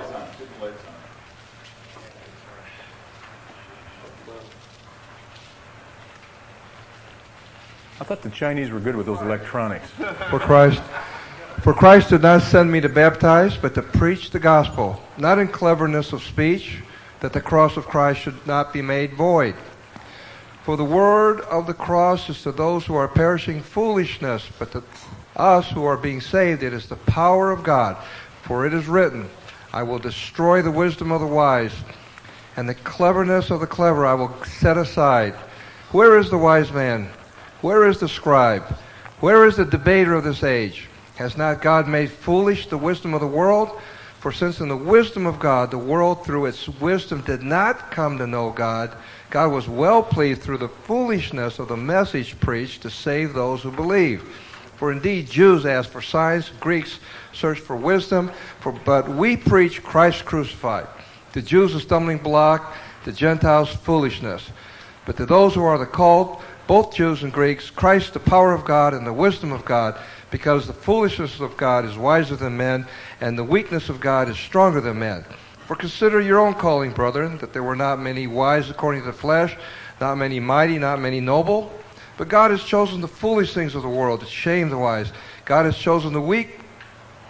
[7.99, 9.89] I thought the Chinese were good with those electronics.
[10.29, 10.81] For Christ.
[11.61, 15.47] For Christ did not send me to baptize, but to preach the gospel, not in
[15.47, 16.81] cleverness of speech,
[17.19, 19.55] that the cross of Christ should not be made void.
[20.63, 24.83] For the word of the cross is to those who are perishing foolishness, but to
[25.35, 27.97] us who are being saved it is the power of God.
[28.43, 29.29] For it is written,
[29.73, 31.73] I will destroy the wisdom of the wise,
[32.55, 35.33] and the cleverness of the clever I will set aside.
[35.91, 37.09] Where is the wise man?
[37.61, 38.63] Where is the scribe?
[39.19, 40.87] Where is the debater of this age?
[41.15, 43.79] Has not God made foolish the wisdom of the world?
[44.21, 48.19] For since in the wisdom of God, the world through its wisdom did not come
[48.19, 48.95] to know God,
[49.31, 53.71] God was well pleased through the foolishness of the message preached to save those who
[53.71, 54.21] believe.
[54.75, 56.99] For indeed, Jews ask for signs, Greeks
[57.33, 60.85] search for wisdom, for, but we preach Christ crucified.
[61.33, 64.51] The Jews a stumbling block, the Gentiles foolishness.
[65.07, 68.65] But to those who are the called, both Jews and Greeks, Christ the power of
[68.65, 69.99] God and the wisdom of God,
[70.31, 72.87] because the foolishness of God is wiser than men,
[73.19, 75.25] and the weakness of God is stronger than men.
[75.67, 79.13] For consider your own calling, brethren, that there were not many wise according to the
[79.13, 79.55] flesh,
[79.99, 81.71] not many mighty, not many noble.
[82.17, 85.11] But God has chosen the foolish things of the world to shame the wise.
[85.45, 86.59] God has chosen the weak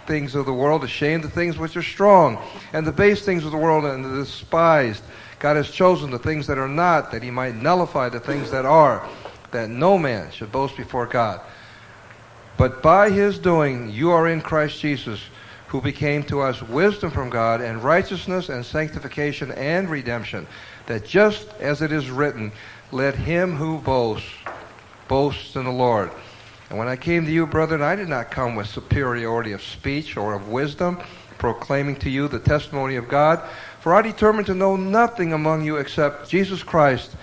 [0.06, 2.38] things of the world to shame the things which are strong,
[2.72, 5.02] and the base things of the world and the despised.
[5.38, 8.64] God has chosen the things that are not, that he might nullify the things that
[8.64, 9.08] are,
[9.50, 11.40] that no man should boast before God.
[12.56, 15.20] But by his doing, you are in Christ Jesus,
[15.68, 20.46] who became to us wisdom from God, and righteousness, and sanctification, and redemption,
[20.86, 22.52] that just as it is written,
[22.90, 24.28] let him who boasts
[25.08, 26.10] boast in the Lord.
[26.68, 30.16] And when I came to you, brethren, I did not come with superiority of speech
[30.16, 31.00] or of wisdom,
[31.38, 33.42] proclaiming to you the testimony of God.
[33.80, 37.16] For I determined to know nothing among you except Jesus Christ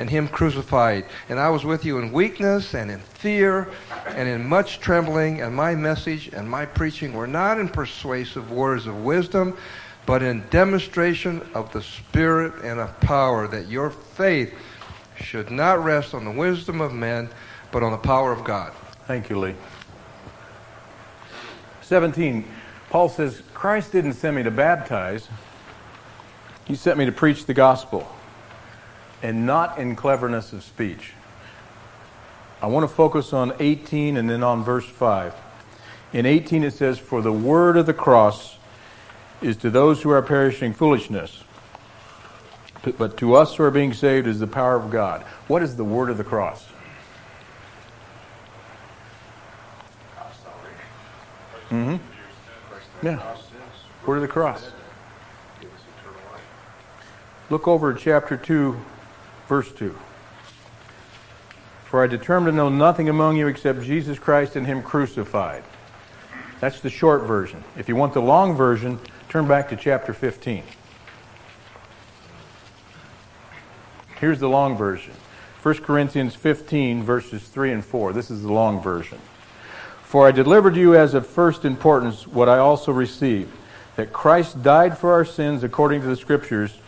[0.00, 1.04] and Him crucified.
[1.28, 3.68] And I was with you in weakness and in fear
[4.06, 5.42] and in much trembling.
[5.42, 9.58] And my message and my preaching were not in persuasive words of wisdom,
[10.06, 14.54] but in demonstration of the Spirit and of power, that your faith
[15.20, 17.28] should not rest on the wisdom of men,
[17.70, 18.72] but on the power of God.
[19.06, 19.54] Thank you, Lee.
[21.82, 22.48] 17,
[22.88, 25.28] Paul says, Christ didn't send me to baptize,
[26.64, 28.10] He sent me to preach the gospel,
[29.22, 31.12] and not in cleverness of speech.
[32.62, 35.34] I want to focus on 18 and then on verse 5.
[36.12, 38.58] In 18, it says, For the word of the cross
[39.40, 41.44] is to those who are perishing foolishness,
[42.98, 45.22] but to us who are being saved is the power of God.
[45.48, 46.66] What is the word of the cross?
[51.70, 51.96] Mm-hmm.
[53.06, 53.36] Yeah.
[54.04, 54.72] Word of the cross.
[57.48, 58.80] Look over chapter 2,
[59.50, 59.92] verse 2.
[61.86, 65.64] For I determined to know nothing among you except Jesus Christ and Him crucified.
[66.60, 67.64] That's the short version.
[67.76, 70.62] If you want the long version, turn back to chapter 15.
[74.20, 75.14] Here's the long version
[75.64, 78.12] 1 Corinthians 15, verses 3 and 4.
[78.12, 79.18] This is the long version.
[80.04, 83.52] For I delivered to you as of first importance what I also received
[83.96, 86.78] that Christ died for our sins according to the Scriptures,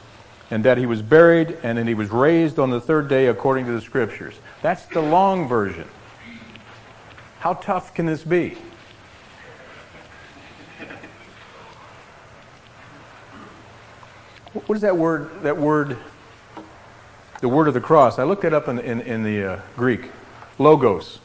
[0.53, 3.65] and that he was buried, and that he was raised on the third day according
[3.65, 4.35] to the Scriptures.
[4.61, 5.89] That's the long version.
[7.39, 8.59] How tough can this be?
[14.53, 15.43] What is that word?
[15.43, 15.97] That word,
[17.41, 18.19] the word of the cross.
[18.19, 20.11] I looked it up in, in, in the uh, Greek.
[20.59, 21.19] Logos.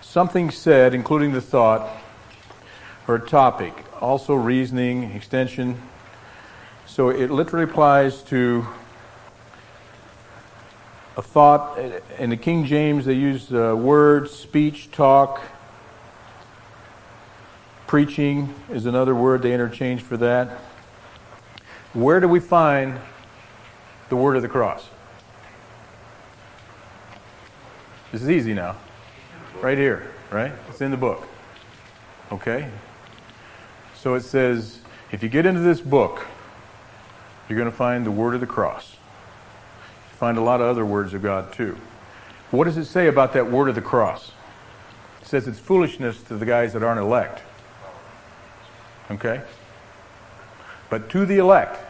[0.00, 1.90] Something said, including the thought
[3.08, 5.80] or topic, also reasoning, extension.
[6.86, 8.66] So it literally applies to
[11.16, 11.78] a thought.
[12.18, 15.42] In the King James, they use the word, speech, talk.
[17.86, 20.58] Preaching is another word they interchange for that.
[21.92, 22.98] Where do we find
[24.08, 24.88] the word of the cross?
[28.12, 28.76] This is easy now.
[29.60, 30.52] Right here, right?
[30.68, 31.26] It's in the book.
[32.32, 32.70] Okay?
[34.06, 34.78] So it says
[35.10, 36.24] if you get into this book,
[37.48, 38.92] you're going to find the word of the cross.
[38.92, 41.76] You find a lot of other words of God too.
[42.52, 44.30] What does it say about that word of the cross?
[45.22, 47.42] It says it's foolishness to the guys that aren't elect.
[49.10, 49.42] Okay?
[50.88, 51.80] But to the elect,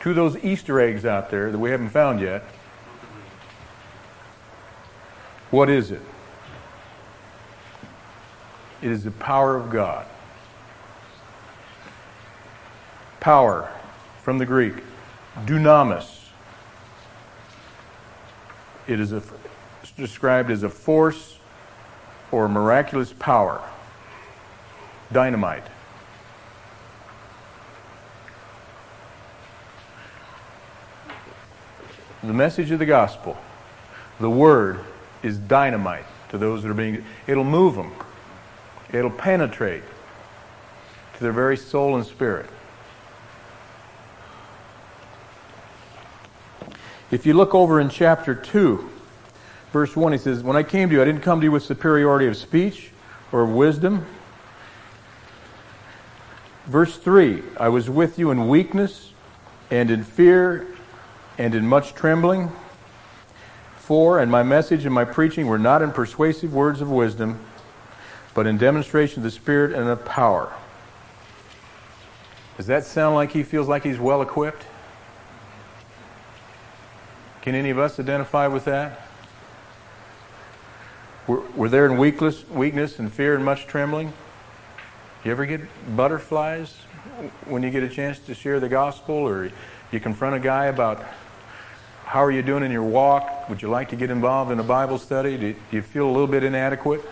[0.00, 2.42] to those Easter eggs out there that we haven't found yet,
[5.50, 6.02] what is it?
[8.82, 10.04] It is the power of God.
[13.24, 13.72] Power,
[14.22, 14.74] from the Greek,
[15.46, 16.26] dunamis.
[18.86, 19.22] It is a,
[19.96, 21.38] described as a force
[22.30, 23.66] or miraculous power.
[25.10, 25.66] Dynamite.
[32.22, 33.38] The message of the gospel,
[34.20, 34.80] the word,
[35.22, 37.02] is dynamite to those that are being.
[37.26, 37.92] It'll move them.
[38.92, 39.84] It'll penetrate
[41.14, 42.50] to their very soul and spirit.
[47.10, 48.90] If you look over in chapter 2,
[49.72, 51.62] verse 1, he says, When I came to you, I didn't come to you with
[51.62, 52.90] superiority of speech
[53.30, 54.06] or wisdom.
[56.66, 59.12] Verse 3 I was with you in weakness
[59.70, 60.66] and in fear
[61.36, 62.50] and in much trembling.
[63.78, 67.38] 4 And my message and my preaching were not in persuasive words of wisdom,
[68.32, 70.52] but in demonstration of the Spirit and of power.
[72.56, 74.64] Does that sound like he feels like he's well equipped?
[77.44, 79.06] Can any of us identify with that?
[81.26, 84.14] We're, we're there in weakness, weakness and fear and much trembling.
[85.26, 85.60] You ever get
[85.94, 86.72] butterflies
[87.44, 89.50] when you get a chance to share the gospel or
[89.92, 91.04] you confront a guy about
[92.06, 93.50] how are you doing in your walk?
[93.50, 95.36] Would you like to get involved in a Bible study?
[95.36, 97.02] Do you feel a little bit inadequate?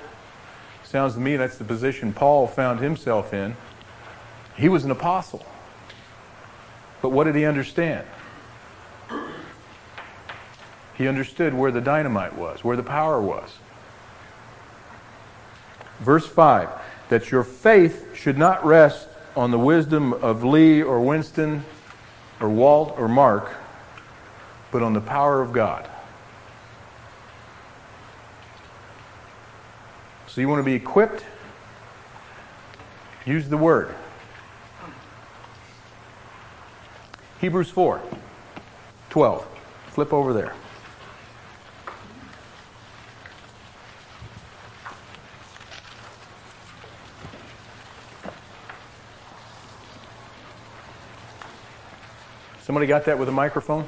[0.82, 3.54] Sounds to me that's the position Paul found himself in.
[4.56, 5.44] He was an apostle.
[7.02, 8.06] But what did he understand?
[10.96, 13.50] He understood where the dynamite was, where the power was.
[16.00, 16.68] Verse 5
[17.08, 21.62] that your faith should not rest on the wisdom of Lee or Winston
[22.40, 23.50] or Walt or Mark,
[24.70, 25.88] but on the power of God.
[30.26, 31.22] So you want to be equipped?
[33.26, 33.94] Use the word.
[37.40, 38.00] Hebrews 4
[39.10, 39.46] 12.
[39.88, 40.54] Flip over there.
[52.62, 53.84] Somebody got that with a microphone?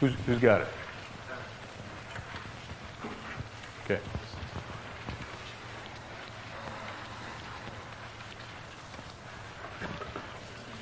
[0.00, 0.68] Who's, who's got it?
[3.84, 3.98] Okay.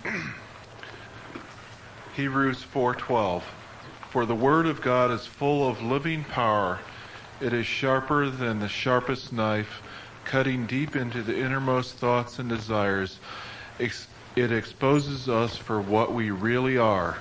[2.16, 3.42] Hebrews 4:12
[4.10, 6.80] For the word of God is full of living power
[7.40, 9.80] it is sharper than the sharpest knife
[10.24, 13.20] cutting deep into the innermost thoughts and desires
[13.78, 17.16] it exposes us for what we really are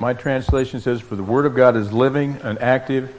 [0.00, 3.14] My translation says, For the Word of God is living and active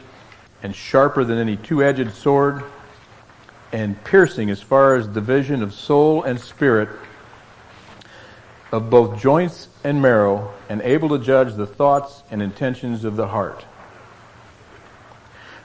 [0.64, 2.64] and sharper than any two edged sword
[3.72, 6.90] and piercing as far as division of soul and spirit,
[8.72, 13.28] of both joints and marrow, and able to judge the thoughts and intentions of the
[13.28, 13.64] heart.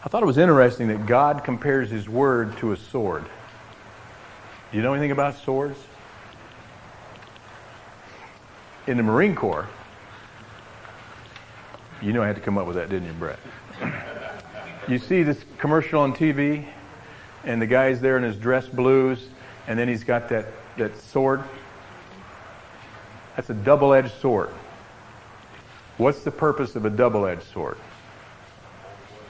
[0.07, 3.25] I thought it was interesting that God compares His Word to a sword.
[4.71, 5.81] Do you know anything about swords?
[8.87, 9.67] In the Marine Corps,
[12.01, 13.41] you know I had to come up with that, didn't you, Brett?
[14.89, 16.65] you see this commercial on TV,
[17.43, 19.31] and the guy's there in his dress blues,
[19.67, 20.47] and then he's got that,
[20.77, 21.43] that sword.
[23.35, 24.51] That's a double edged sword.
[25.97, 27.79] What's the purpose of a double edged sword?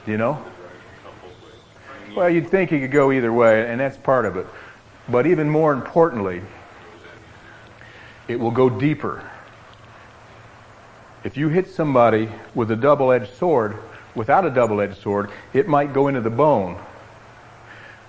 [0.05, 0.45] Do you know?
[2.17, 4.47] Well, you'd think he could go either way, and that's part of it.
[5.07, 6.41] But even more importantly,
[8.27, 9.23] it will go deeper.
[11.23, 13.77] If you hit somebody with a double edged sword,
[14.15, 16.79] without a double edged sword, it might go into the bone,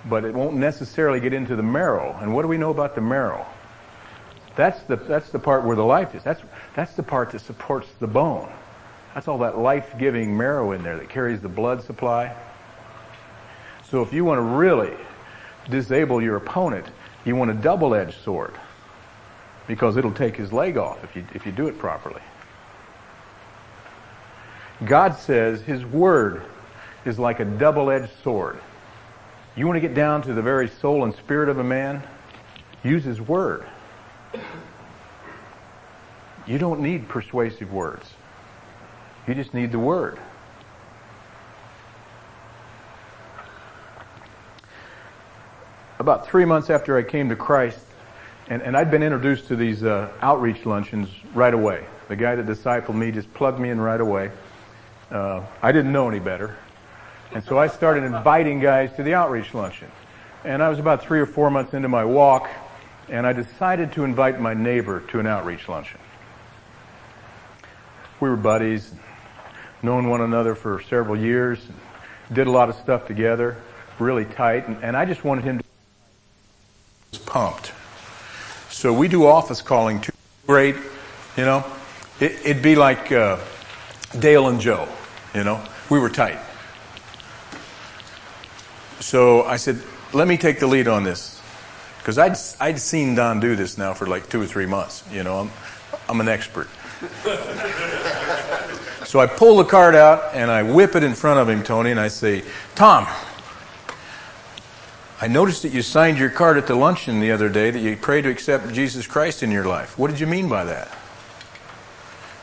[0.05, 2.17] but it won't necessarily get into the marrow.
[2.19, 3.45] And what do we know about the marrow?
[4.55, 6.23] That's the, that's the part where the life is.
[6.23, 6.41] That's,
[6.73, 8.51] that's the part that supports the bone.
[9.13, 12.35] That's all that life giving marrow in there that carries the blood supply.
[13.89, 14.95] So if you want to really
[15.69, 16.85] disable your opponent,
[17.25, 18.53] you want a double edged sword
[19.67, 22.21] because it'll take his leg off if you, if you do it properly.
[24.85, 26.43] God says His Word
[27.05, 28.59] is like a double edged sword.
[29.55, 32.01] You want to get down to the very soul and spirit of a man?
[32.83, 33.65] Use His Word.
[36.47, 38.09] You don't need persuasive words.
[39.27, 40.17] You just need the Word.
[46.09, 47.77] About three months after I came to Christ,
[48.47, 51.85] and, and I'd been introduced to these uh, outreach luncheons right away.
[52.07, 54.31] The guy that discipled me just plugged me in right away.
[55.11, 56.57] Uh, I didn't know any better.
[57.31, 59.91] And so I started inviting guys to the outreach luncheon.
[60.43, 62.49] And I was about three or four months into my walk,
[63.07, 65.99] and I decided to invite my neighbor to an outreach luncheon.
[68.19, 68.91] We were buddies,
[69.83, 71.59] known one another for several years,
[72.33, 73.57] did a lot of stuff together,
[73.99, 75.68] really tight, and, and I just wanted him to
[77.29, 77.71] pumped.
[78.69, 80.11] So we do office calling too.
[80.47, 80.75] Great,
[81.37, 81.63] you know.
[82.19, 83.39] It, would be like uh,
[84.17, 84.87] Dale and Joe.
[85.33, 86.39] You know, we were tight.
[88.99, 91.41] So I said, let me take the lead on this.
[91.99, 95.03] Because I'd, I'd seen Don do this now for like two or three months.
[95.11, 95.51] You know, I'm,
[96.09, 96.67] I'm an expert.
[99.09, 101.89] So I pull the card out and I whip it in front of him, Tony,
[101.89, 102.43] and I say,
[102.75, 103.07] Tom,
[105.21, 107.97] I noticed that you signed your card at the luncheon the other day that you
[107.97, 109.99] prayed to accept Jesus Christ in your life.
[109.99, 110.95] What did you mean by that?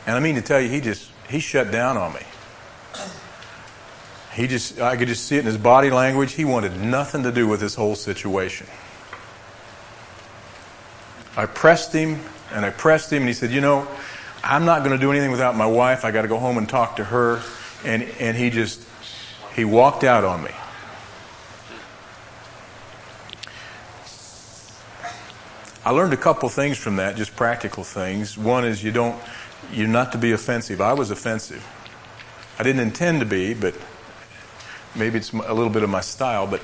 [0.05, 2.21] And I mean to tell you, he just, he shut down on me.
[4.35, 6.33] He just, I could just see it in his body language.
[6.33, 8.67] He wanted nothing to do with this whole situation.
[11.35, 12.19] I pressed him
[12.53, 13.87] and I pressed him and he said, you know,
[14.43, 16.05] I'm not going to do anything without my wife.
[16.05, 17.41] I got to go home and talk to her.
[17.83, 18.83] And, and he just,
[19.55, 20.51] he walked out on me.
[25.87, 28.37] I learned a couple things from that, just practical things.
[28.37, 29.17] One is you don't,
[29.71, 30.81] you're not to be offensive.
[30.81, 31.65] I was offensive.
[32.59, 33.73] I didn't intend to be, but
[34.97, 36.45] maybe it's a little bit of my style.
[36.45, 36.61] But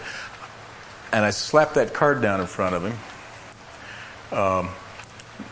[1.14, 4.38] and I slapped that card down in front of him.
[4.38, 4.70] Um,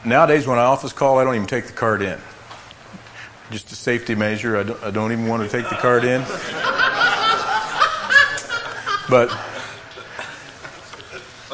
[0.03, 2.19] nowadays, when I office call, I don't even take the card in.
[3.51, 4.57] Just a safety measure.
[4.57, 6.23] I don't, I don't even want to take the card in.
[9.09, 9.29] but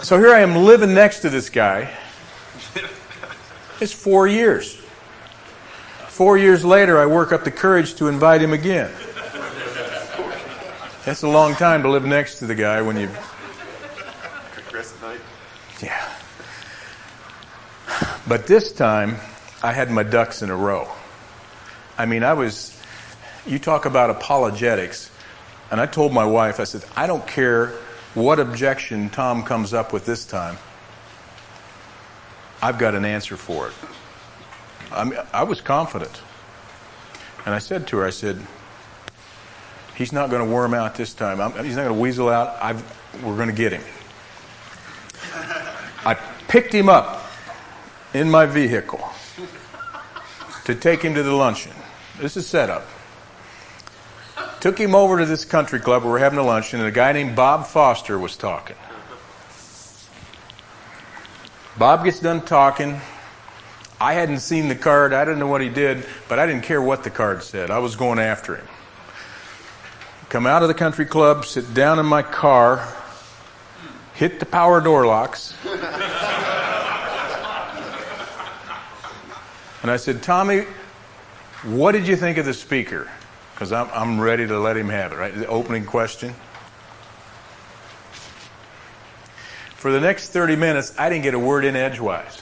[0.01, 1.93] so here I am living next to this guy.
[3.79, 4.75] It's four years.
[6.07, 8.91] Four years later, I work up the courage to invite him again.
[11.05, 13.09] That's a long time to live next to the guy when you.
[15.81, 16.09] Yeah.
[18.27, 19.17] But this time,
[19.63, 20.87] I had my ducks in a row.
[21.97, 22.73] I mean, I was.
[23.45, 25.11] You talk about apologetics.
[25.69, 27.73] And I told my wife, I said, I don't care
[28.13, 30.57] what objection Tom comes up with this time.
[32.61, 33.73] I've got an answer for it.
[34.91, 36.21] I, I was confident.
[37.45, 38.41] And I said to her, I said,
[39.95, 41.39] he's not going to worm out this time.
[41.39, 42.57] I'm, he's not going to weasel out.
[42.61, 42.83] I've,
[43.23, 43.83] we're going to get him.
[46.05, 46.15] I
[46.47, 47.25] picked him up
[48.13, 49.07] in my vehicle
[50.65, 51.73] to take him to the luncheon.
[52.19, 52.85] This is set up.
[54.59, 57.11] Took him over to this country club where we're having a luncheon, and a guy
[57.11, 58.75] named Bob Foster was talking.
[61.77, 62.99] Bob gets done talking.
[64.01, 65.13] I hadn't seen the card.
[65.13, 67.69] I didn't know what he did, but I didn't care what the card said.
[67.69, 68.67] I was going after him.
[70.29, 72.87] Come out of the country club, sit down in my car,
[74.15, 75.53] hit the power door locks.
[79.83, 80.65] and I said, Tommy,
[81.63, 83.09] what did you think of the speaker?
[83.53, 85.33] Because I'm, I'm ready to let him have it, right?
[85.33, 86.33] The opening question.
[89.87, 92.41] For the next 30 minutes, I didn't get a word in edgewise.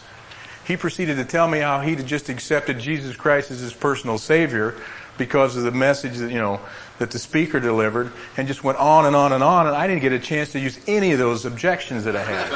[0.65, 4.73] He proceeded to tell me how he'd just accepted Jesus Christ as his personal Savior
[5.19, 6.59] because of the message that, you know,
[6.97, 10.01] that the speaker delivered and just went on and on and on and I didn't
[10.01, 12.49] get a chance to use any of those objections that I had.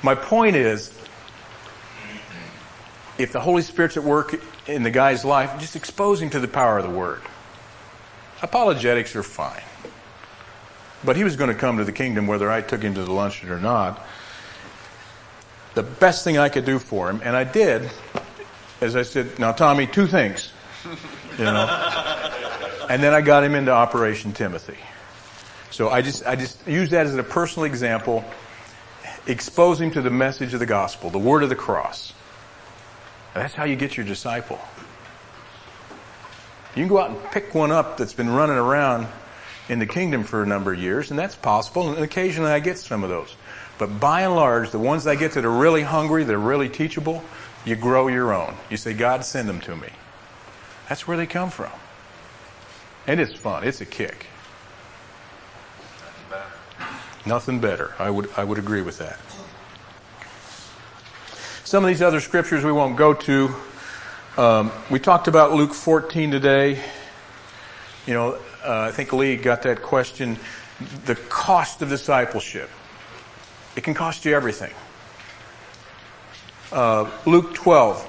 [0.04, 0.96] My point is,
[3.18, 6.46] if the Holy Spirit's at work in the guy's life, just expose him to the
[6.46, 7.20] power of the Word.
[8.42, 9.60] Apologetics are fine.
[11.04, 13.12] But he was going to come to the kingdom whether I took him to the
[13.12, 14.04] luncheon or not.
[15.74, 17.90] The best thing I could do for him, and I did,
[18.80, 20.52] as I said, now Tommy, two things.
[21.38, 21.66] You know.
[22.90, 24.76] and then I got him into Operation Timothy.
[25.70, 28.22] So I just I just use that as a personal example.
[29.26, 32.12] Expose him to the message of the gospel, the word of the cross.
[33.34, 34.58] And that's how you get your disciple.
[36.76, 39.06] You can go out and pick one up that's been running around
[39.72, 42.76] in the kingdom for a number of years, and that's possible, and occasionally I get
[42.76, 43.34] some of those.
[43.78, 46.68] But by and large, the ones I get that are really hungry, that are really
[46.68, 47.24] teachable,
[47.64, 48.54] you grow your own.
[48.68, 49.88] You say, God, send them to me.
[50.90, 51.70] That's where they come from.
[53.06, 53.64] And it's fun.
[53.64, 54.26] It's a kick.
[57.24, 57.94] Nothing better.
[57.98, 59.18] I would, I would agree with that.
[61.64, 63.54] Some of these other scriptures we won't go to.
[64.36, 66.78] Um, we talked about Luke 14 today.
[68.06, 70.38] You know, uh, I think Lee got that question.
[71.04, 72.70] The cost of discipleship.
[73.76, 74.72] It can cost you everything.
[76.70, 78.08] Uh, Luke 12.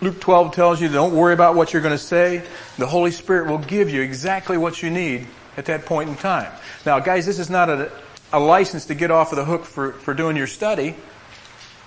[0.00, 2.42] Luke 12 tells you don't worry about what you're going to say.
[2.76, 5.26] The Holy Spirit will give you exactly what you need
[5.56, 6.52] at that point in time.
[6.86, 7.90] Now, guys, this is not a,
[8.32, 10.94] a license to get off of the hook for, for doing your study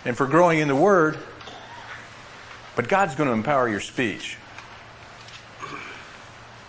[0.04, 1.18] and for growing in the Word,
[2.76, 4.38] but God's going to empower your speech.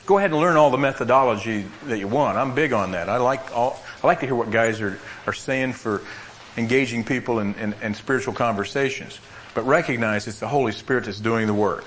[0.05, 2.37] Go ahead and learn all the methodology that you want.
[2.37, 3.09] I'm big on that.
[3.09, 6.03] I like all, I like to hear what guys are, are saying for
[6.57, 9.21] engaging people in, in, in spiritual conversations.
[9.55, 11.85] But recognize it's the Holy Spirit that's doing the work.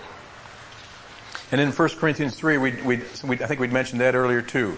[1.52, 4.78] And in 1 Corinthians 3, we, we, we, I think we'd mentioned that earlier too.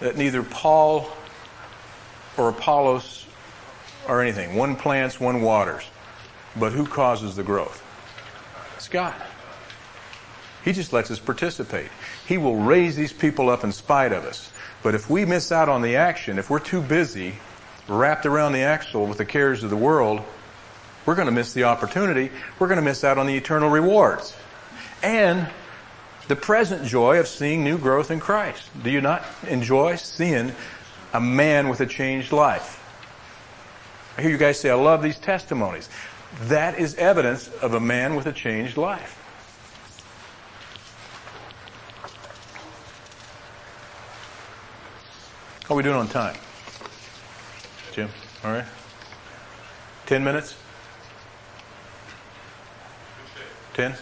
[0.00, 1.10] That neither Paul
[2.36, 3.26] or Apollos
[4.08, 5.84] or anything, one plants, one waters.
[6.58, 7.82] But who causes the growth?
[8.72, 9.14] That's God.
[10.64, 11.88] He just lets us participate.
[12.26, 14.50] He will raise these people up in spite of us.
[14.82, 17.34] But if we miss out on the action, if we're too busy,
[17.88, 20.22] wrapped around the axle with the cares of the world,
[21.04, 22.30] we're going to miss the opportunity.
[22.58, 24.36] We're going to miss out on the eternal rewards.
[25.02, 25.48] And
[26.28, 28.70] the present joy of seeing new growth in Christ.
[28.82, 30.52] Do you not enjoy seeing
[31.12, 32.78] a man with a changed life?
[34.16, 35.88] I hear you guys say, I love these testimonies.
[36.42, 39.21] That is evidence of a man with a changed life.
[45.72, 46.36] How are we doing on time?
[47.92, 48.10] Jim?
[48.44, 48.66] All right?
[50.04, 50.54] Ten minutes?
[53.72, 53.94] Ten?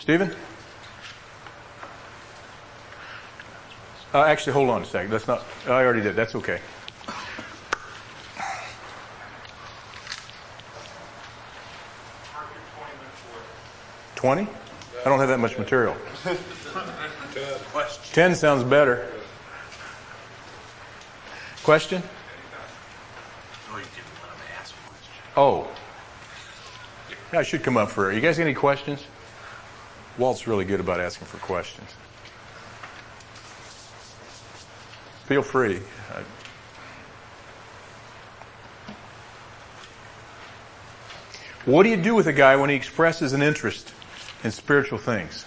[0.00, 0.34] Stephen?
[4.12, 5.10] Uh, actually, hold on a second.
[5.10, 6.14] That's not, I already did.
[6.14, 6.60] That's okay.
[14.14, 14.46] Twenty?
[15.00, 15.96] I don't have that much material.
[18.12, 19.21] Ten sounds better.
[21.62, 22.02] Question?
[25.36, 25.68] Oh.
[27.32, 28.16] Yeah, I should come up for it.
[28.16, 29.04] You guys got any questions?
[30.18, 31.88] Walt's really good about asking for questions.
[35.26, 35.80] Feel free.
[41.64, 43.94] What do you do with a guy when he expresses an interest
[44.42, 45.46] in spiritual things?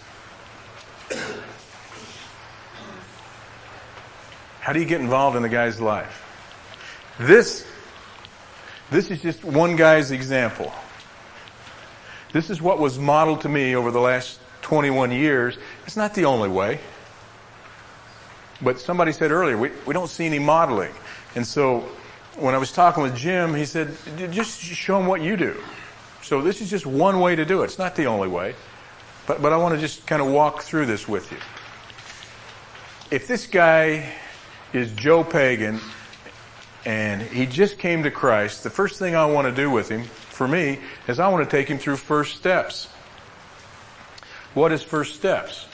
[4.66, 6.24] How do you get involved in the guy's life?
[7.20, 7.68] This,
[8.90, 10.74] this is just one guy's example.
[12.34, 15.56] This is what was modeled to me over the last 21 years.
[15.86, 16.80] It's not the only way.
[18.60, 20.96] But somebody said earlier, we, we don't see any modeling.
[21.36, 21.82] And so
[22.36, 23.96] when I was talking with Jim, he said,
[24.32, 25.62] just show him what you do.
[26.24, 27.66] So this is just one way to do it.
[27.66, 28.56] It's not the only way.
[29.28, 31.38] But, but I want to just kind of walk through this with you.
[33.16, 34.12] If this guy
[34.76, 35.80] is Joe Pagan
[36.86, 40.04] and he just came to Christ, the first thing I want to do with him,
[40.04, 42.88] for me, is I want to take him through first steps.
[44.54, 45.66] What is first steps?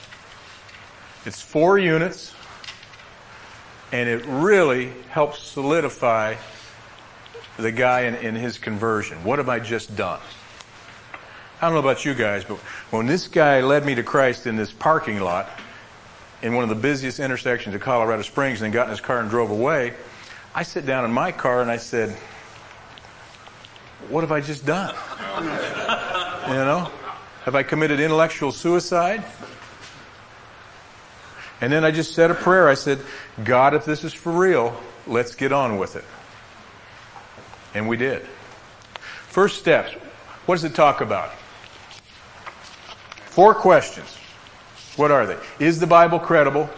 [1.26, 2.32] It's four units
[3.90, 6.36] and it really helps solidify
[7.58, 9.22] the guy in, in, his conversion.
[9.22, 10.20] What have I just done?
[11.60, 12.56] I don't know about you guys, but
[12.90, 15.50] when this guy led me to Christ in this parking lot
[16.42, 19.30] in one of the busiest intersections of Colorado Springs and got in his car and
[19.30, 19.94] drove away,
[20.54, 22.10] I sit down in my car and I said,
[24.08, 24.94] what have I just done?
[26.48, 26.90] you know?
[27.44, 29.24] Have I committed intellectual suicide?
[31.60, 32.68] And then I just said a prayer.
[32.68, 33.00] I said,
[33.44, 36.04] God, if this is for real, let's get on with it.
[37.74, 38.22] And we did.
[39.28, 39.92] First steps.
[40.46, 41.32] What does it talk about?
[43.26, 44.18] Four questions.
[44.96, 45.38] What are they?
[45.58, 46.68] Is the Bible credible?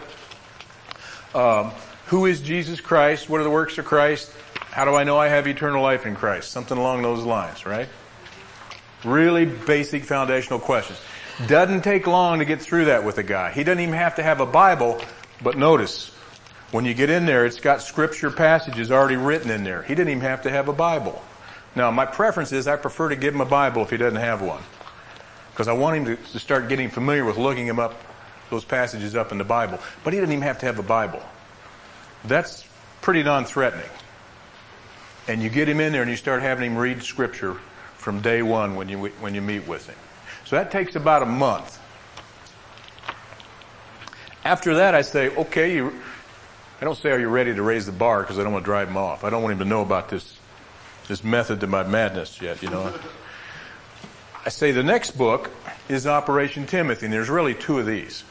[1.33, 1.71] Um,
[2.07, 3.29] who is Jesus Christ?
[3.29, 4.31] What are the works of Christ?
[4.71, 6.51] How do I know I have eternal life in Christ?
[6.51, 7.89] Something along those lines, right?
[9.03, 10.99] Really basic foundational questions.
[11.47, 13.51] Doesn't take long to get through that with a guy.
[13.51, 15.01] He doesn't even have to have a Bible,
[15.41, 16.11] but notice,
[16.71, 19.83] when you get in there, it's got scripture passages already written in there.
[19.83, 21.21] He didn't even have to have a Bible.
[21.75, 24.41] Now, my preference is I prefer to give him a Bible if he doesn't have
[24.41, 24.61] one.
[25.55, 27.95] Because I want him to, to start getting familiar with looking him up,
[28.49, 29.79] those passages up in the Bible.
[30.03, 31.23] But he doesn't even have to have a Bible.
[32.25, 32.65] That's
[32.99, 33.89] pretty non-threatening.
[35.29, 37.53] And you get him in there and you start having him read scripture
[37.95, 39.95] from day one when you, when you meet with him.
[40.43, 41.79] So that takes about a month.
[44.43, 45.93] After that, I say, okay, you,
[46.81, 48.67] I don't say, are you ready to raise the bar because I don't want to
[48.67, 49.23] drive him off.
[49.23, 50.37] I don't want him to know about this,
[51.07, 52.93] this method to my madness yet, you know.
[54.45, 55.49] I say the next book
[55.89, 58.23] is Operation Timothy, and there's really two of these.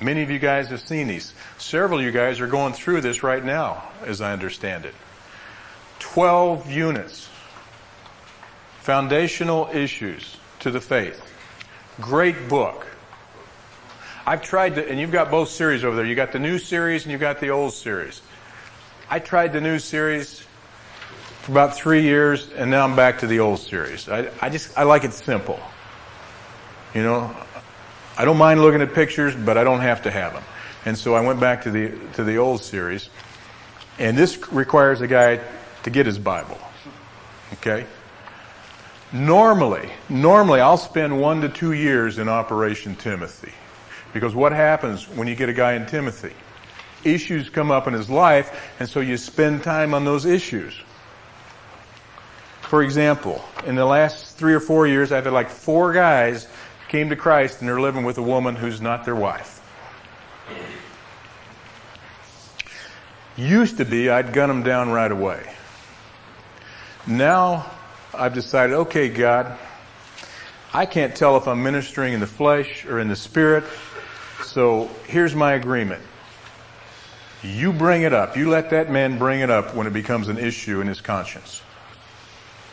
[0.00, 1.32] Many of you guys have seen these.
[1.56, 4.94] Several of you guys are going through this right now, as I understand it.
[6.00, 7.28] Twelve units.
[8.80, 11.22] Foundational issues to the faith.
[12.00, 12.84] Great book.
[14.26, 16.04] I've tried to, and you've got both series over there.
[16.04, 18.20] You got the new series and you've got the old series.
[19.08, 20.44] I tried the new series
[21.44, 24.08] for about three years and now I'm back to the old series.
[24.08, 25.60] I, I just, I like it simple.
[26.94, 27.36] You know,
[28.16, 30.42] I don't mind looking at pictures, but I don't have to have them.
[30.86, 33.10] And so I went back to the, to the old series.
[33.98, 35.38] And this requires a guy
[35.82, 36.58] to get his Bible.
[37.54, 37.84] Okay?
[39.12, 43.52] Normally, normally I'll spend one to two years in Operation Timothy.
[44.14, 46.32] Because what happens when you get a guy in Timothy?
[47.04, 50.74] Issues come up in his life, and so you spend time on those issues.
[52.68, 56.48] For example, in the last three or four years, I've had like four guys
[56.88, 59.60] came to Christ and they're living with a woman who's not their wife.
[63.36, 65.52] Used to be, I'd gun them down right away.
[67.06, 67.66] Now,
[68.14, 69.58] I've decided, okay, God,
[70.72, 73.64] I can't tell if I'm ministering in the flesh or in the spirit,
[74.44, 76.02] so here's my agreement.
[77.42, 78.36] You bring it up.
[78.36, 81.60] You let that man bring it up when it becomes an issue in his conscience.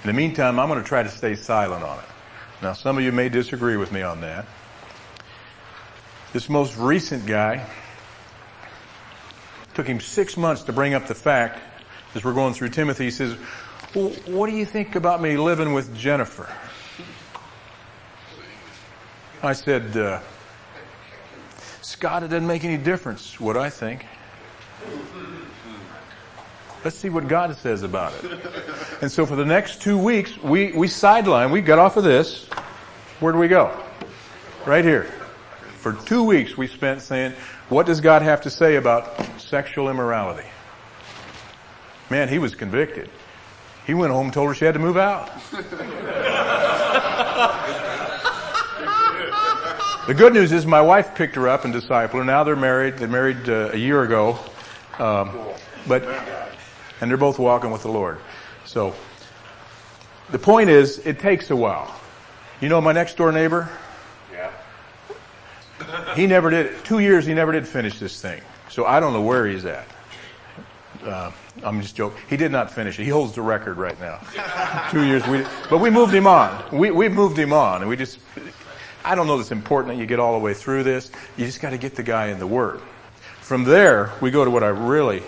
[0.04, 2.06] In the meantime, I'm going to try to stay silent on it.
[2.62, 4.46] Now, some of you may disagree with me on that.
[6.34, 7.68] This most recent guy
[9.76, 11.60] took him six months to bring up the fact,
[12.16, 13.38] as we're going through Timothy, he says,
[13.94, 16.50] well, what do you think about me living with Jennifer?
[19.44, 20.20] I said, uh,
[21.82, 24.06] Scott, it doesn't make any difference what I think.
[26.84, 28.40] Let's see what God says about it.
[29.02, 32.48] And so for the next two weeks, we, we sideline, we got off of this.
[33.20, 33.72] Where do we go?
[34.66, 35.04] Right here.
[35.78, 37.34] For two weeks we spent saying,
[37.70, 40.48] what does God have to say about sexual immorality?
[42.10, 43.10] Man, he was convicted.
[43.86, 45.32] He went home and told her she had to move out.
[50.08, 52.24] the good news is my wife picked her up and discipled her.
[52.24, 52.98] Now they're married.
[52.98, 54.40] They married uh, a year ago.
[55.00, 55.32] Um,
[55.88, 56.04] but,
[57.02, 58.20] and they're both walking with the Lord.
[58.66, 58.96] So,
[60.30, 61.94] the point is, it takes a while.
[62.62, 63.70] You know my next door neighbor?
[64.32, 64.52] Yeah.
[66.16, 68.42] He never did, two years he never did finish this thing.
[68.70, 69.86] So I don't know where he's at.
[71.04, 71.32] Uh,
[71.64, 72.22] I'm just joking.
[72.30, 73.04] He did not finish it.
[73.04, 74.20] He holds the record right now.
[74.92, 75.26] two years.
[75.28, 76.64] We, but we moved him on.
[76.72, 78.20] We, we moved him on and we just,
[79.04, 81.12] I don't know that it's important that you get all the way through this.
[81.36, 82.80] You just gotta get the guy in the Word.
[83.42, 85.24] From there, we go to what I really,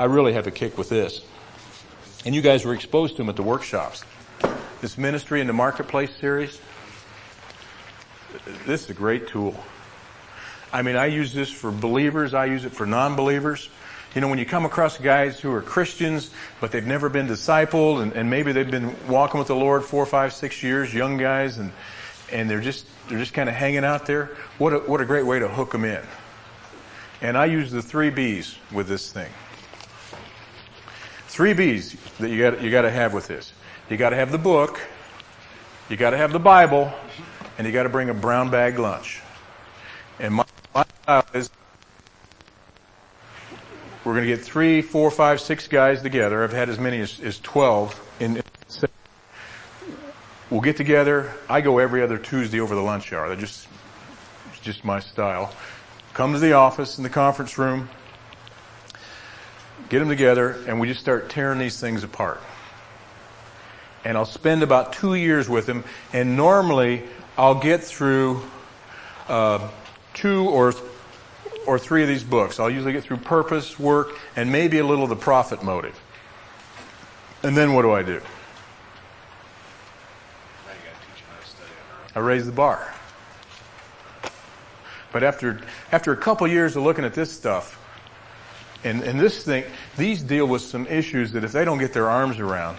[0.00, 1.20] I really have a kick with this.
[2.24, 4.02] And you guys were exposed to him at the workshops.
[4.80, 6.58] This ministry in the marketplace series,
[8.64, 9.54] this is a great tool.
[10.72, 12.32] I mean, I use this for believers.
[12.32, 13.68] I use it for non-believers.
[14.14, 16.30] You know, when you come across guys who are Christians,
[16.62, 20.06] but they've never been discipled, and, and maybe they've been walking with the Lord four,
[20.06, 21.72] five, six years, young guys, and
[22.32, 24.30] and they're just they're just kind of hanging out there.
[24.56, 26.02] What a, what a great way to hook them in.
[27.20, 29.30] And I use the three B's with this thing.
[31.30, 33.52] Three B's that you got you got to have with this.
[33.88, 34.80] You got to have the book,
[35.88, 36.92] you got to have the Bible,
[37.56, 39.20] and you got to bring a brown bag lunch.
[40.18, 41.48] And my, my style is
[44.04, 46.42] we're going to get three, four, five, six guys together.
[46.42, 48.42] I've had as many as, as 12 in,
[50.50, 51.32] We'll get together.
[51.48, 53.28] I go every other Tuesday over the lunch hour.
[53.28, 53.68] That just,
[54.62, 55.54] just my style.
[56.12, 57.88] Come to the office in the conference room,
[59.90, 62.40] get them together, and we just start tearing these things apart.
[64.04, 67.02] And I'll spend about two years with them, and normally
[67.36, 68.42] I'll get through
[69.28, 69.68] uh,
[70.14, 70.72] two or
[71.66, 72.58] or three of these books.
[72.58, 76.00] I'll usually get through purpose, work, and maybe a little of the profit motive.
[77.42, 78.20] And then what do I do?
[82.14, 82.92] I raise the bar.
[85.12, 85.60] But after
[85.92, 87.79] after a couple years of looking at this stuff,
[88.84, 89.64] and, and this thing,
[89.96, 92.78] these deal with some issues that if they don't get their arms around,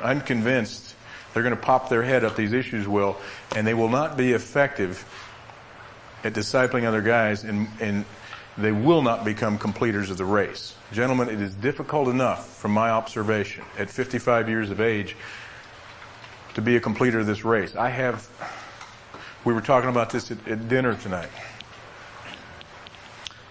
[0.00, 0.94] I'm convinced
[1.32, 2.36] they're going to pop their head up.
[2.36, 3.16] These issues will,
[3.54, 5.04] and they will not be effective
[6.24, 8.04] at discipling other guys, and, and
[8.56, 10.74] they will not become completers of the race.
[10.92, 15.16] Gentlemen, it is difficult enough, from my observation, at 55 years of age,
[16.54, 17.76] to be a completer of this race.
[17.76, 18.28] I have,
[19.44, 21.28] we were talking about this at, at dinner tonight.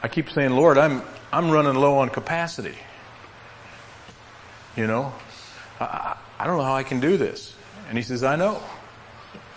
[0.01, 2.75] I keep saying, Lord, I'm, I'm running low on capacity.
[4.75, 5.13] You know,
[5.79, 7.55] I, I don't know how I can do this.
[7.89, 8.61] And he says, I know.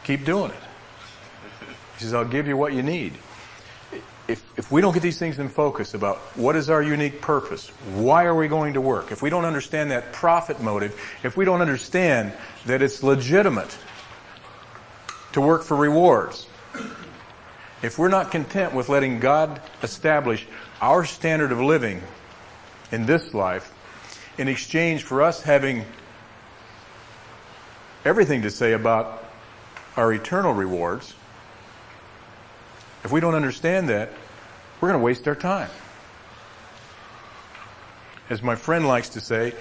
[0.04, 0.60] Keep doing it.
[1.98, 3.12] He says, I'll give you what you need.
[4.28, 7.68] If, if we don't get these things in focus about what is our unique purpose,
[7.94, 11.44] why are we going to work, if we don't understand that profit motive, if we
[11.44, 12.32] don't understand
[12.66, 13.76] that it's legitimate
[15.32, 16.46] to work for rewards,
[17.82, 20.46] if we're not content with letting God establish
[20.80, 22.02] our standard of living
[22.92, 23.72] in this life
[24.38, 25.84] in exchange for us having
[28.04, 29.24] everything to say about
[29.96, 31.14] our eternal rewards,
[33.04, 34.10] if we don't understand that,
[34.80, 35.70] we're going to waste our time.
[38.28, 39.54] As my friend likes to say,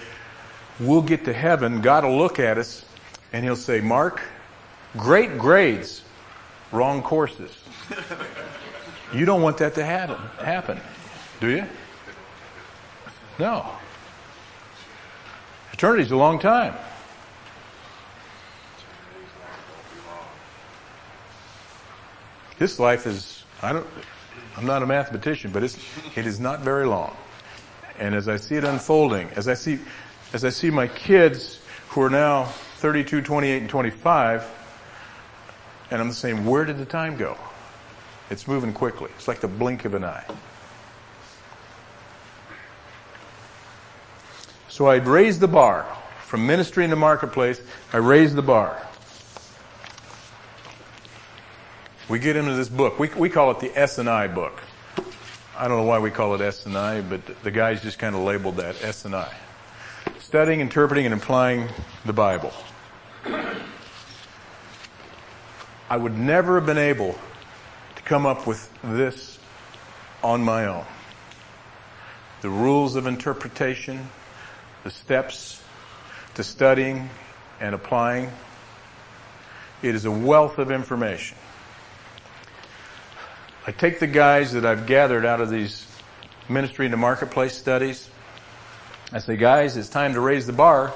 [0.79, 2.85] we'll get to heaven, God will look at us,
[3.33, 4.21] and he'll say, Mark,
[4.97, 6.03] great grades,
[6.71, 7.58] wrong courses.
[9.13, 10.79] You don't want that to happen, happen,
[11.39, 11.65] do you?
[13.39, 13.65] No.
[15.73, 16.75] Eternity's a long time.
[22.59, 23.87] This life is, I don't,
[24.57, 25.77] I'm not a mathematician, but it's,
[26.15, 27.15] it is not very long.
[27.97, 29.79] And as I see it unfolding, as I see,
[30.33, 32.43] as I see my kids who are now
[32.79, 34.45] 32, 28, and 25,
[35.91, 37.37] and I'm saying, where did the time go?
[38.29, 39.09] It's moving quickly.
[39.15, 40.25] It's like the blink of an eye.
[44.67, 45.85] So I'd raise the bar.
[46.25, 47.59] From ministry in the marketplace,
[47.91, 48.85] I raised the bar.
[52.07, 52.99] We get into this book.
[52.99, 54.61] We, we call it the S&I book.
[55.57, 58.57] I don't know why we call it S&I, but the guys just kind of labeled
[58.57, 59.33] that S&I.
[60.19, 61.67] Studying, interpreting, and applying
[62.05, 62.53] the Bible.
[65.89, 67.17] I would never have been able
[68.09, 69.37] come up with this
[70.23, 70.83] on my own.
[72.41, 74.09] The rules of interpretation,
[74.83, 75.61] the steps
[76.33, 77.07] to studying
[77.61, 78.31] and applying.
[79.83, 81.37] It is a wealth of information.
[83.67, 85.85] I take the guys that I've gathered out of these
[86.49, 88.09] ministry in the marketplace studies.
[89.11, 90.95] I say, guys, it's time to raise the bar.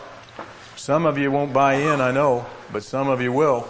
[0.75, 3.67] Some of you won't buy in, I know, but some of you will.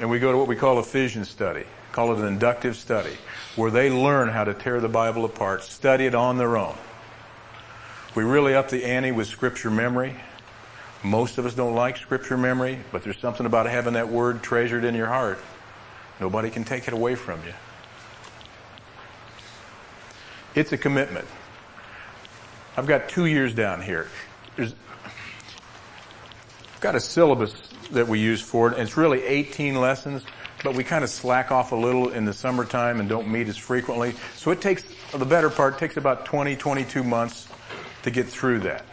[0.00, 1.64] And we go to what we call a Ephesian study.
[1.92, 3.12] Call it an inductive study,
[3.54, 6.74] where they learn how to tear the Bible apart, study it on their own.
[8.14, 10.16] We really up the ante with scripture memory.
[11.04, 14.84] Most of us don't like scripture memory, but there's something about having that word treasured
[14.84, 15.38] in your heart.
[16.18, 17.52] Nobody can take it away from you.
[20.54, 21.26] It's a commitment.
[22.76, 24.08] I've got two years down here.
[24.56, 24.74] There's,
[26.74, 30.22] I've got a syllabus that we use for it, and it's really 18 lessons,
[30.62, 33.56] but we kind of slack off a little in the summertime and don't meet as
[33.56, 34.14] frequently.
[34.36, 37.48] So it takes, the better part, takes about 20, 22 months
[38.02, 38.84] to get through that.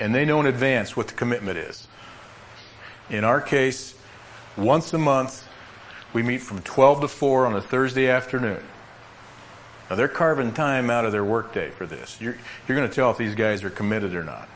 [0.00, 1.86] And they know in advance what the commitment is.
[3.08, 3.94] In our case,
[4.56, 5.46] once a month,
[6.12, 8.62] we meet from 12 to 4 on a Thursday afternoon.
[9.88, 12.20] Now they're carving time out of their workday for this.
[12.20, 14.48] You're, you're going to tell if these guys are committed or not.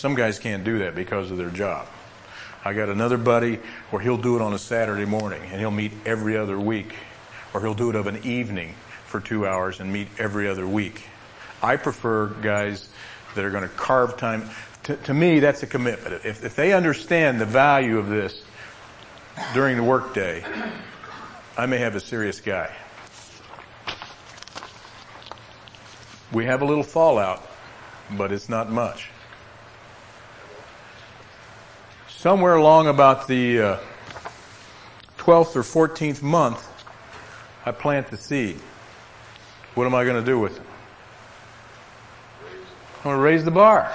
[0.00, 1.86] Some guys can't do that because of their job.
[2.64, 3.56] I got another buddy
[3.90, 6.94] where he'll do it on a Saturday morning and he'll meet every other week.
[7.52, 11.02] Or he'll do it of an evening for two hours and meet every other week.
[11.62, 12.88] I prefer guys
[13.34, 14.48] that are going to carve time.
[14.84, 16.24] To, to me, that's a commitment.
[16.24, 18.42] If, if they understand the value of this
[19.52, 20.42] during the workday,
[21.58, 22.74] I may have a serious guy.
[26.32, 27.46] We have a little fallout,
[28.12, 29.10] but it's not much.
[32.20, 33.76] Somewhere along about the uh,
[35.16, 36.68] 12th or 14th month,
[37.64, 38.60] I plant the seed.
[39.74, 40.62] What am I going to do with it?
[42.98, 43.90] I'm going to raise the bar.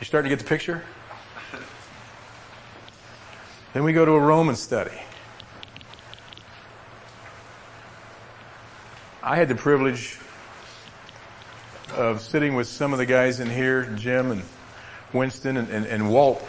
[0.00, 0.82] You starting to get the picture?
[3.74, 4.98] Then we go to a Roman study.
[9.22, 10.18] I had the privilege
[11.94, 14.42] of sitting with some of the guys in here, Jim and
[15.12, 16.42] Winston and, and, and Walt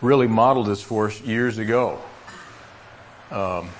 [0.00, 2.00] really modeled this for us years ago.
[3.30, 3.70] Um,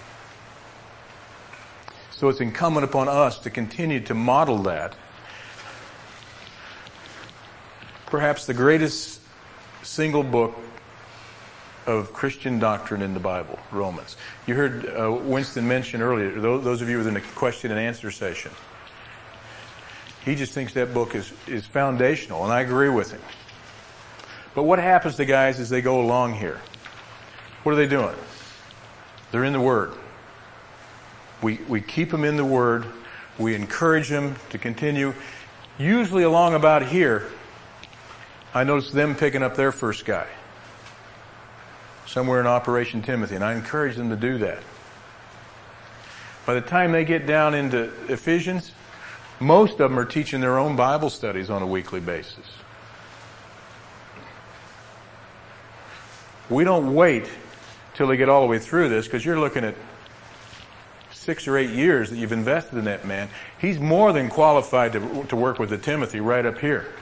[2.10, 4.94] so it's incumbent upon us to continue to model that.
[8.06, 9.20] Perhaps the greatest
[9.82, 10.56] single book
[11.86, 14.16] of Christian doctrine in the Bible, Romans.
[14.46, 18.10] You heard uh, Winston mention earlier, those, those of you within the question and answer
[18.10, 18.50] session.
[20.24, 23.20] He just thinks that book is, is foundational, and I agree with him.
[24.57, 26.59] But what happens to guys as they go along here?
[27.62, 28.16] What are they doing?
[29.30, 29.92] They're in the Word.
[31.42, 32.86] We, we keep them in the Word.
[33.38, 35.12] We encourage them to continue.
[35.76, 37.26] Usually along about here,
[38.54, 40.26] I notice them picking up their first guy.
[42.07, 44.62] Somewhere in Operation Timothy, and I encourage them to do that.
[46.46, 48.72] By the time they get down into Ephesians,
[49.38, 52.46] most of them are teaching their own Bible studies on a weekly basis.
[56.49, 57.28] We don't wait
[57.94, 59.74] till they get all the way through this because you're looking at
[61.11, 63.28] six or eight years that you've invested in that man.
[63.59, 66.94] He's more than qualified to, to work with the Timothy right up here.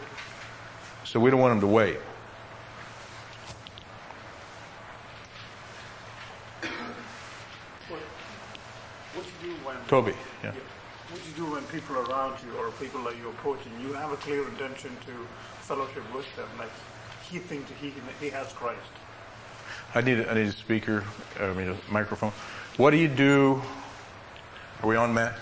[1.04, 1.98] So we don't want him to wait.
[9.12, 10.52] What you do when Toby, yeah.
[11.10, 14.16] What you do when people around you or people that you're approaching, you have a
[14.16, 15.12] clear intention to
[15.60, 16.70] fellowship with them, like
[17.30, 18.80] he thinks he he has Christ.
[19.94, 21.04] I need a, I need a speaker,
[21.40, 22.32] I mean a microphone.
[22.76, 23.62] What do you do?
[24.82, 25.34] Are we on, Matt?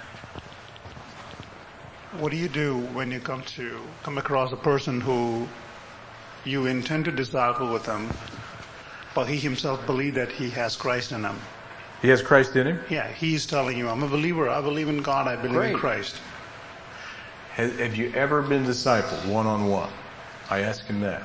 [2.19, 5.49] What do you do when you come to come across a person who
[6.45, 8.11] you intend to disciple with them,
[9.15, 11.39] but he himself believes that he has Christ in him.
[12.03, 12.81] He has Christ in him?
[12.91, 14.51] Yeah, he's telling you, I'm a believer.
[14.51, 15.29] I believe in God.
[15.29, 15.73] I believe Great.
[15.73, 16.17] in Christ.
[17.55, 19.91] Have you ever been discipled one on one?
[20.51, 21.23] I ask him that.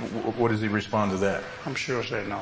[0.00, 1.42] W- What does he respond to that?
[1.66, 2.40] I'm sure he'll say no.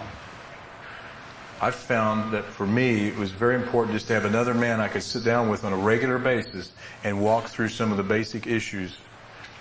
[1.61, 4.89] I've found that for me, it was very important just to have another man I
[4.89, 6.71] could sit down with on a regular basis
[7.03, 8.99] and walk through some of the basic issues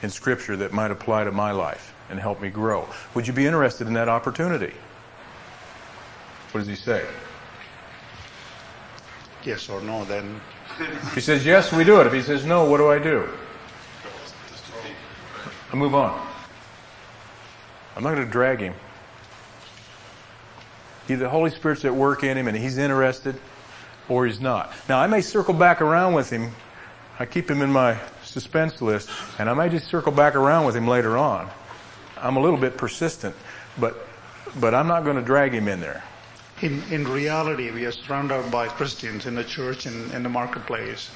[0.01, 2.87] in scripture that might apply to my life and help me grow.
[3.13, 4.73] Would you be interested in that opportunity?
[6.51, 7.05] What does he say?
[9.45, 10.41] Yes or no, then
[11.13, 12.07] he says yes, we do it.
[12.07, 13.29] If he says no, what do I do?
[15.71, 16.34] I move on.
[17.95, 18.73] I'm not going to drag him.
[21.07, 23.39] Either the Holy Spirit's at work in him and he's interested,
[24.09, 24.73] or he's not.
[24.89, 26.51] Now, I may circle back around with him.
[27.19, 30.75] I keep him in my suspense list, and I may just circle back around with
[30.75, 31.49] him later on.
[32.17, 33.35] I'm a little bit persistent,
[33.79, 33.95] but
[34.59, 36.03] but I'm not going to drag him in there.
[36.61, 41.09] in, in reality, we are surrounded by Christians in the church and in the marketplace.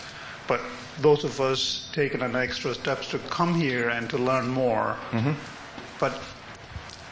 [0.47, 0.59] But
[0.99, 4.97] those of us taking an extra steps to come here and to learn more.
[5.11, 5.34] Mm-hmm.
[5.99, 6.19] But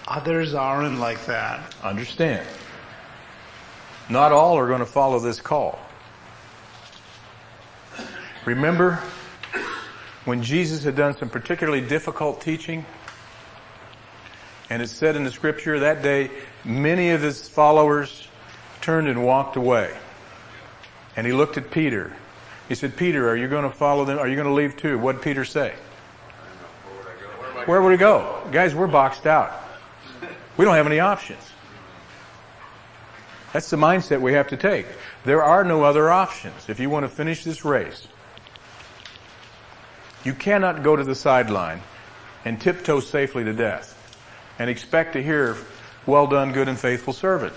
[0.08, 1.76] others aren't like that.
[1.84, 2.48] Understand.
[4.10, 5.80] Not all are going to follow this call.
[8.46, 9.04] Remember
[10.24, 12.86] when Jesus had done some particularly difficult teaching?
[14.70, 16.32] And it said in the scripture that day,
[16.64, 18.28] many of his followers
[18.82, 19.94] turned and walked away.
[21.18, 22.14] And he looked at Peter.
[22.70, 24.20] He said, Peter, are you going to follow them?
[24.20, 24.98] Are you going to leave too?
[24.98, 25.74] What did Peter say?
[27.66, 28.42] Where would he go?
[28.52, 29.67] Guys, we're boxed out.
[30.58, 31.40] We don't have any options.
[33.54, 34.88] That's the mindset we have to take.
[35.24, 38.08] There are no other options if you want to finish this race.
[40.24, 41.82] You cannot go to the sideline
[42.44, 43.94] and tiptoe safely to death
[44.60, 45.56] and expect to hear,
[46.06, 47.56] well done, good and faithful servant.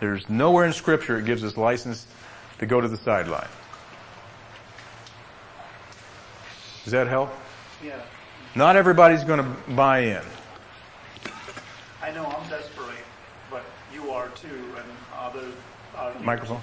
[0.00, 2.06] There's nowhere in scripture it gives us license
[2.58, 3.48] to go to the sideline.
[6.84, 7.30] Does that help?
[7.84, 8.00] Yeah.
[8.54, 10.22] Not everybody's going to buy in.
[12.02, 12.88] I know I'm desperate,
[13.50, 13.62] but
[13.94, 14.84] you are too, and
[15.16, 15.54] others
[15.96, 16.12] are.
[16.20, 16.60] Microphone.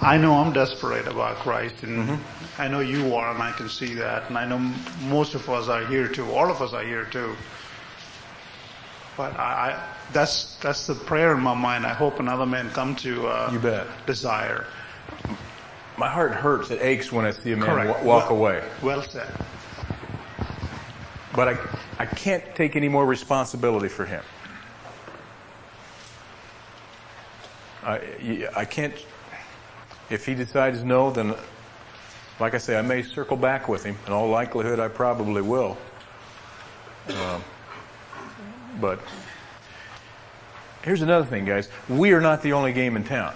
[0.00, 2.62] I know I'm desperate about Christ, and Mm-hmm.
[2.62, 4.58] I know you are, and I can see that, and I know
[5.08, 6.30] most of us are here too.
[6.32, 7.34] All of us are here too.
[9.16, 11.84] But I, I that's that's the prayer in my mind.
[11.86, 13.86] I hope another man come to uh, You bet.
[14.06, 14.66] desire.
[15.96, 16.70] My heart hurts.
[16.70, 18.64] It aches when I see a man wa- walk Well- away.
[18.82, 19.28] Well said.
[21.34, 21.58] But I,
[21.98, 24.22] I can't take any more responsibility for him.
[27.84, 28.94] I, I can't,
[30.10, 31.34] if he decides no, then,
[32.38, 33.96] like I say, I may circle back with him.
[34.06, 35.76] In all likelihood, I probably will.
[37.08, 37.42] Um,
[38.80, 39.00] but
[40.82, 41.68] here's another thing, guys.
[41.88, 43.34] We are not the only game in town.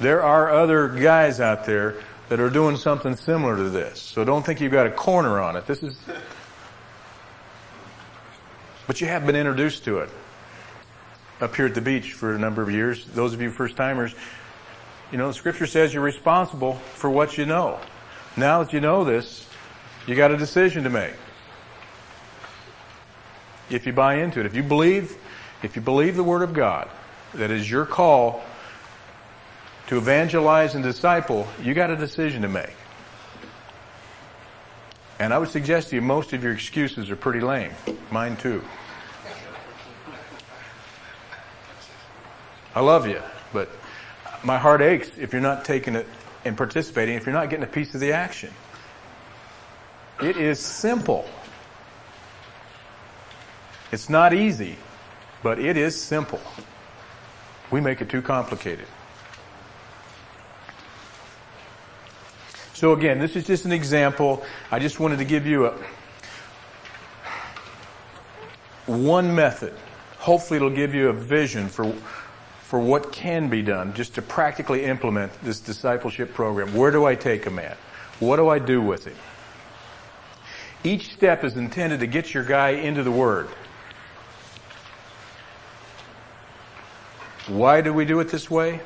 [0.00, 1.96] There are other guys out there
[2.28, 4.00] that are doing something similar to this.
[4.00, 5.66] So don't think you've got a corner on it.
[5.66, 5.96] This is,
[8.86, 10.10] but you have been introduced to it
[11.40, 13.04] up here at the beach for a number of years.
[13.06, 14.14] Those of you first timers,
[15.12, 17.78] you know, the scripture says you're responsible for what you know.
[18.36, 19.48] Now that you know this,
[20.06, 21.14] you got a decision to make.
[23.70, 25.16] If you buy into it, if you believe,
[25.62, 26.88] if you believe the word of God,
[27.34, 28.42] that is your call
[29.88, 32.74] to evangelize and disciple, you got a decision to make.
[35.18, 37.72] And I would suggest to you most of your excuses are pretty lame.
[38.10, 38.62] Mine too.
[42.74, 43.22] I love you,
[43.52, 43.70] but
[44.44, 46.06] my heart aches if you're not taking it
[46.44, 48.52] and participating, if you're not getting a piece of the action.
[50.22, 51.26] It is simple.
[53.92, 54.76] It's not easy,
[55.42, 56.40] but it is simple.
[57.70, 58.86] We make it too complicated.
[62.76, 64.44] So again, this is just an example.
[64.70, 65.74] I just wanted to give you a
[68.84, 69.72] one method.
[70.18, 71.90] Hopefully it'll give you a vision for
[72.60, 76.74] for what can be done just to practically implement this discipleship program.
[76.74, 77.74] Where do I take a man?
[78.20, 79.16] What do I do with him?
[80.84, 83.48] Each step is intended to get your guy into the Word.
[87.46, 88.82] Why do we do it this way?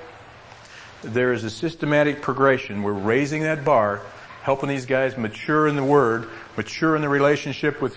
[1.03, 2.83] There is a systematic progression.
[2.83, 4.03] We're raising that bar,
[4.43, 7.97] helping these guys mature in the Word, mature in the relationship with,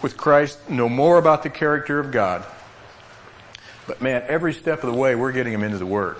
[0.00, 2.44] with Christ, know more about the character of God.
[3.86, 6.16] But man, every step of the way, we're getting them into the Word.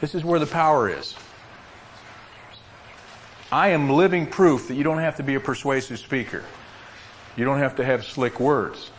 [0.00, 1.14] This is where the power is.
[3.50, 6.42] I am living proof that you don't have to be a persuasive speaker.
[7.36, 8.90] You don't have to have slick words.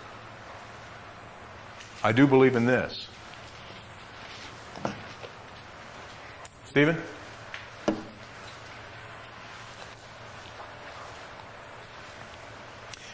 [2.03, 3.02] I do believe in this.
[6.73, 6.97] Stephen?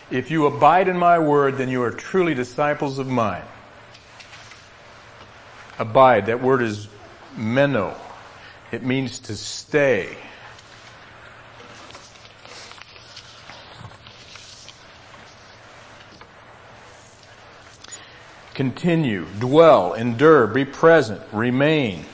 [0.09, 3.43] If you abide in my word, then you are truly disciples of mine.
[5.77, 6.87] Abide, that word is
[7.35, 7.97] meno.
[8.71, 10.15] It means to stay.
[18.53, 22.05] Continue, dwell, endure, be present, remain.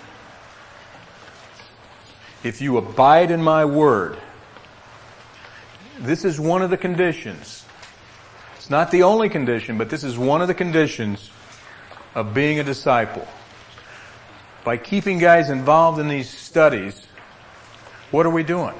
[2.46, 4.20] If you abide in my word,
[5.98, 7.66] this is one of the conditions.
[8.56, 11.32] It's not the only condition, but this is one of the conditions
[12.14, 13.28] of being a disciple.
[14.64, 17.08] By keeping guys involved in these studies,
[18.12, 18.76] what are we doing?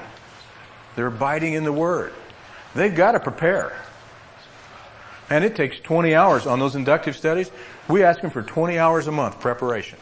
[0.94, 2.12] They're abiding in the Word.
[2.76, 3.76] They've got to prepare.
[5.28, 7.50] And it takes 20 hours on those inductive studies.
[7.88, 9.98] We ask them for 20 hours a month preparation.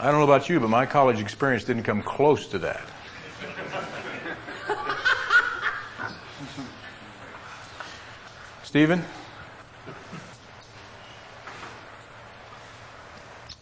[0.00, 2.80] I don't know about you, but my college experience didn't come close to that.
[8.62, 9.04] Stephen?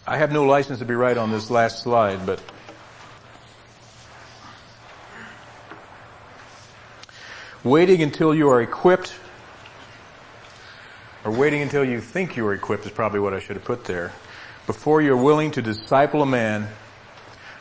[0.06, 2.40] I have no license to be right on this last slide, but
[7.64, 9.12] waiting until you are equipped,
[11.24, 13.86] or waiting until you think you are equipped is probably what I should have put
[13.86, 14.12] there,
[14.68, 16.68] before you're willing to disciple a man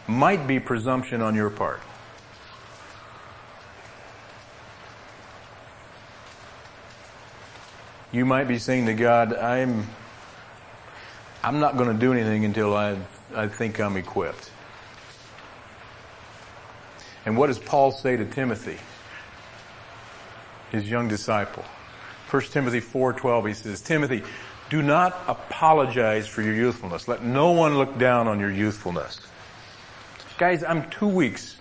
[0.07, 1.79] might be presumption on your part.
[8.11, 9.87] You might be saying to God, I'm,
[11.41, 12.97] I'm not going to do anything until I,
[13.33, 14.51] I think I'm equipped.
[17.25, 18.79] And what does Paul say to Timothy,
[20.71, 21.63] his young disciple?
[22.29, 24.23] 1 Timothy 4:12 he says, "Timothy,
[24.69, 27.07] do not apologize for your youthfulness.
[27.07, 29.21] Let no one look down on your youthfulness."
[30.37, 31.55] Guys, I'm 2 weeks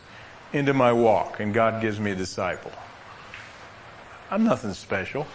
[0.52, 2.72] into my walk and God gives me a disciple.
[4.30, 5.26] I'm nothing special.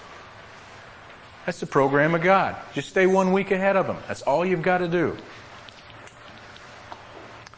[1.46, 2.56] That's the program of God.
[2.74, 3.98] Just stay one week ahead of Him.
[4.08, 5.18] That's all you've got to do.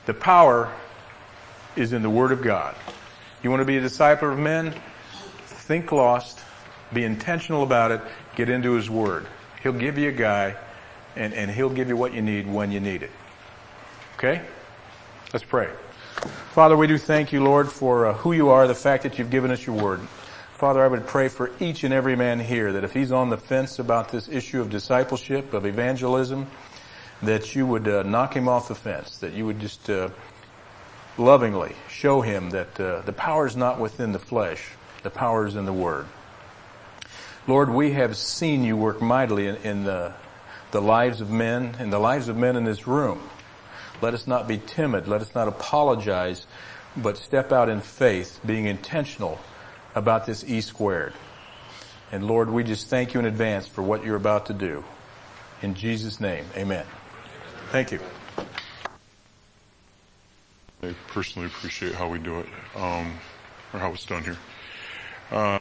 [0.05, 0.72] The power
[1.76, 2.76] is in the Word of God.
[3.41, 4.74] You want to be a disciple of men?
[5.47, 6.39] Think lost.
[6.93, 8.01] Be intentional about it.
[8.36, 9.28] Get into His Word.
[9.64, 10.55] He'll give you a guy,
[11.16, 13.11] and, and He'll give you what you need when you need it.
[14.18, 14.41] Okay?
[15.32, 15.70] Let's pray.
[16.51, 19.32] Father, we do thank you, Lord, for uh, who you are, the fact that you've
[19.32, 20.01] given us your Word.
[20.53, 23.38] Father, I would pray for each and every man here that if he's on the
[23.38, 26.47] fence about this issue of discipleship, of evangelism,
[27.22, 30.09] that you would uh, knock him off the fence, that you would just uh,
[31.18, 34.70] lovingly show him that uh, the power is not within the flesh,
[35.03, 36.05] the power is in the Word.
[37.45, 40.13] Lord, we have seen you work mightily in, in the,
[40.71, 43.21] the lives of men, in the lives of men in this room.
[44.01, 45.09] Let us not be timid.
[45.09, 46.47] Let us not apologize,
[46.95, 49.39] but step out in faith, being intentional
[49.93, 51.13] about this E squared.
[52.13, 54.86] And Lord, we just thank you in advance for what you're about to do.
[55.61, 56.86] In Jesus' name, amen.
[57.71, 57.99] Thank you.
[60.82, 63.17] I personally appreciate how we do it, um,
[63.74, 64.37] or how it's done here.
[65.32, 65.59] Uh,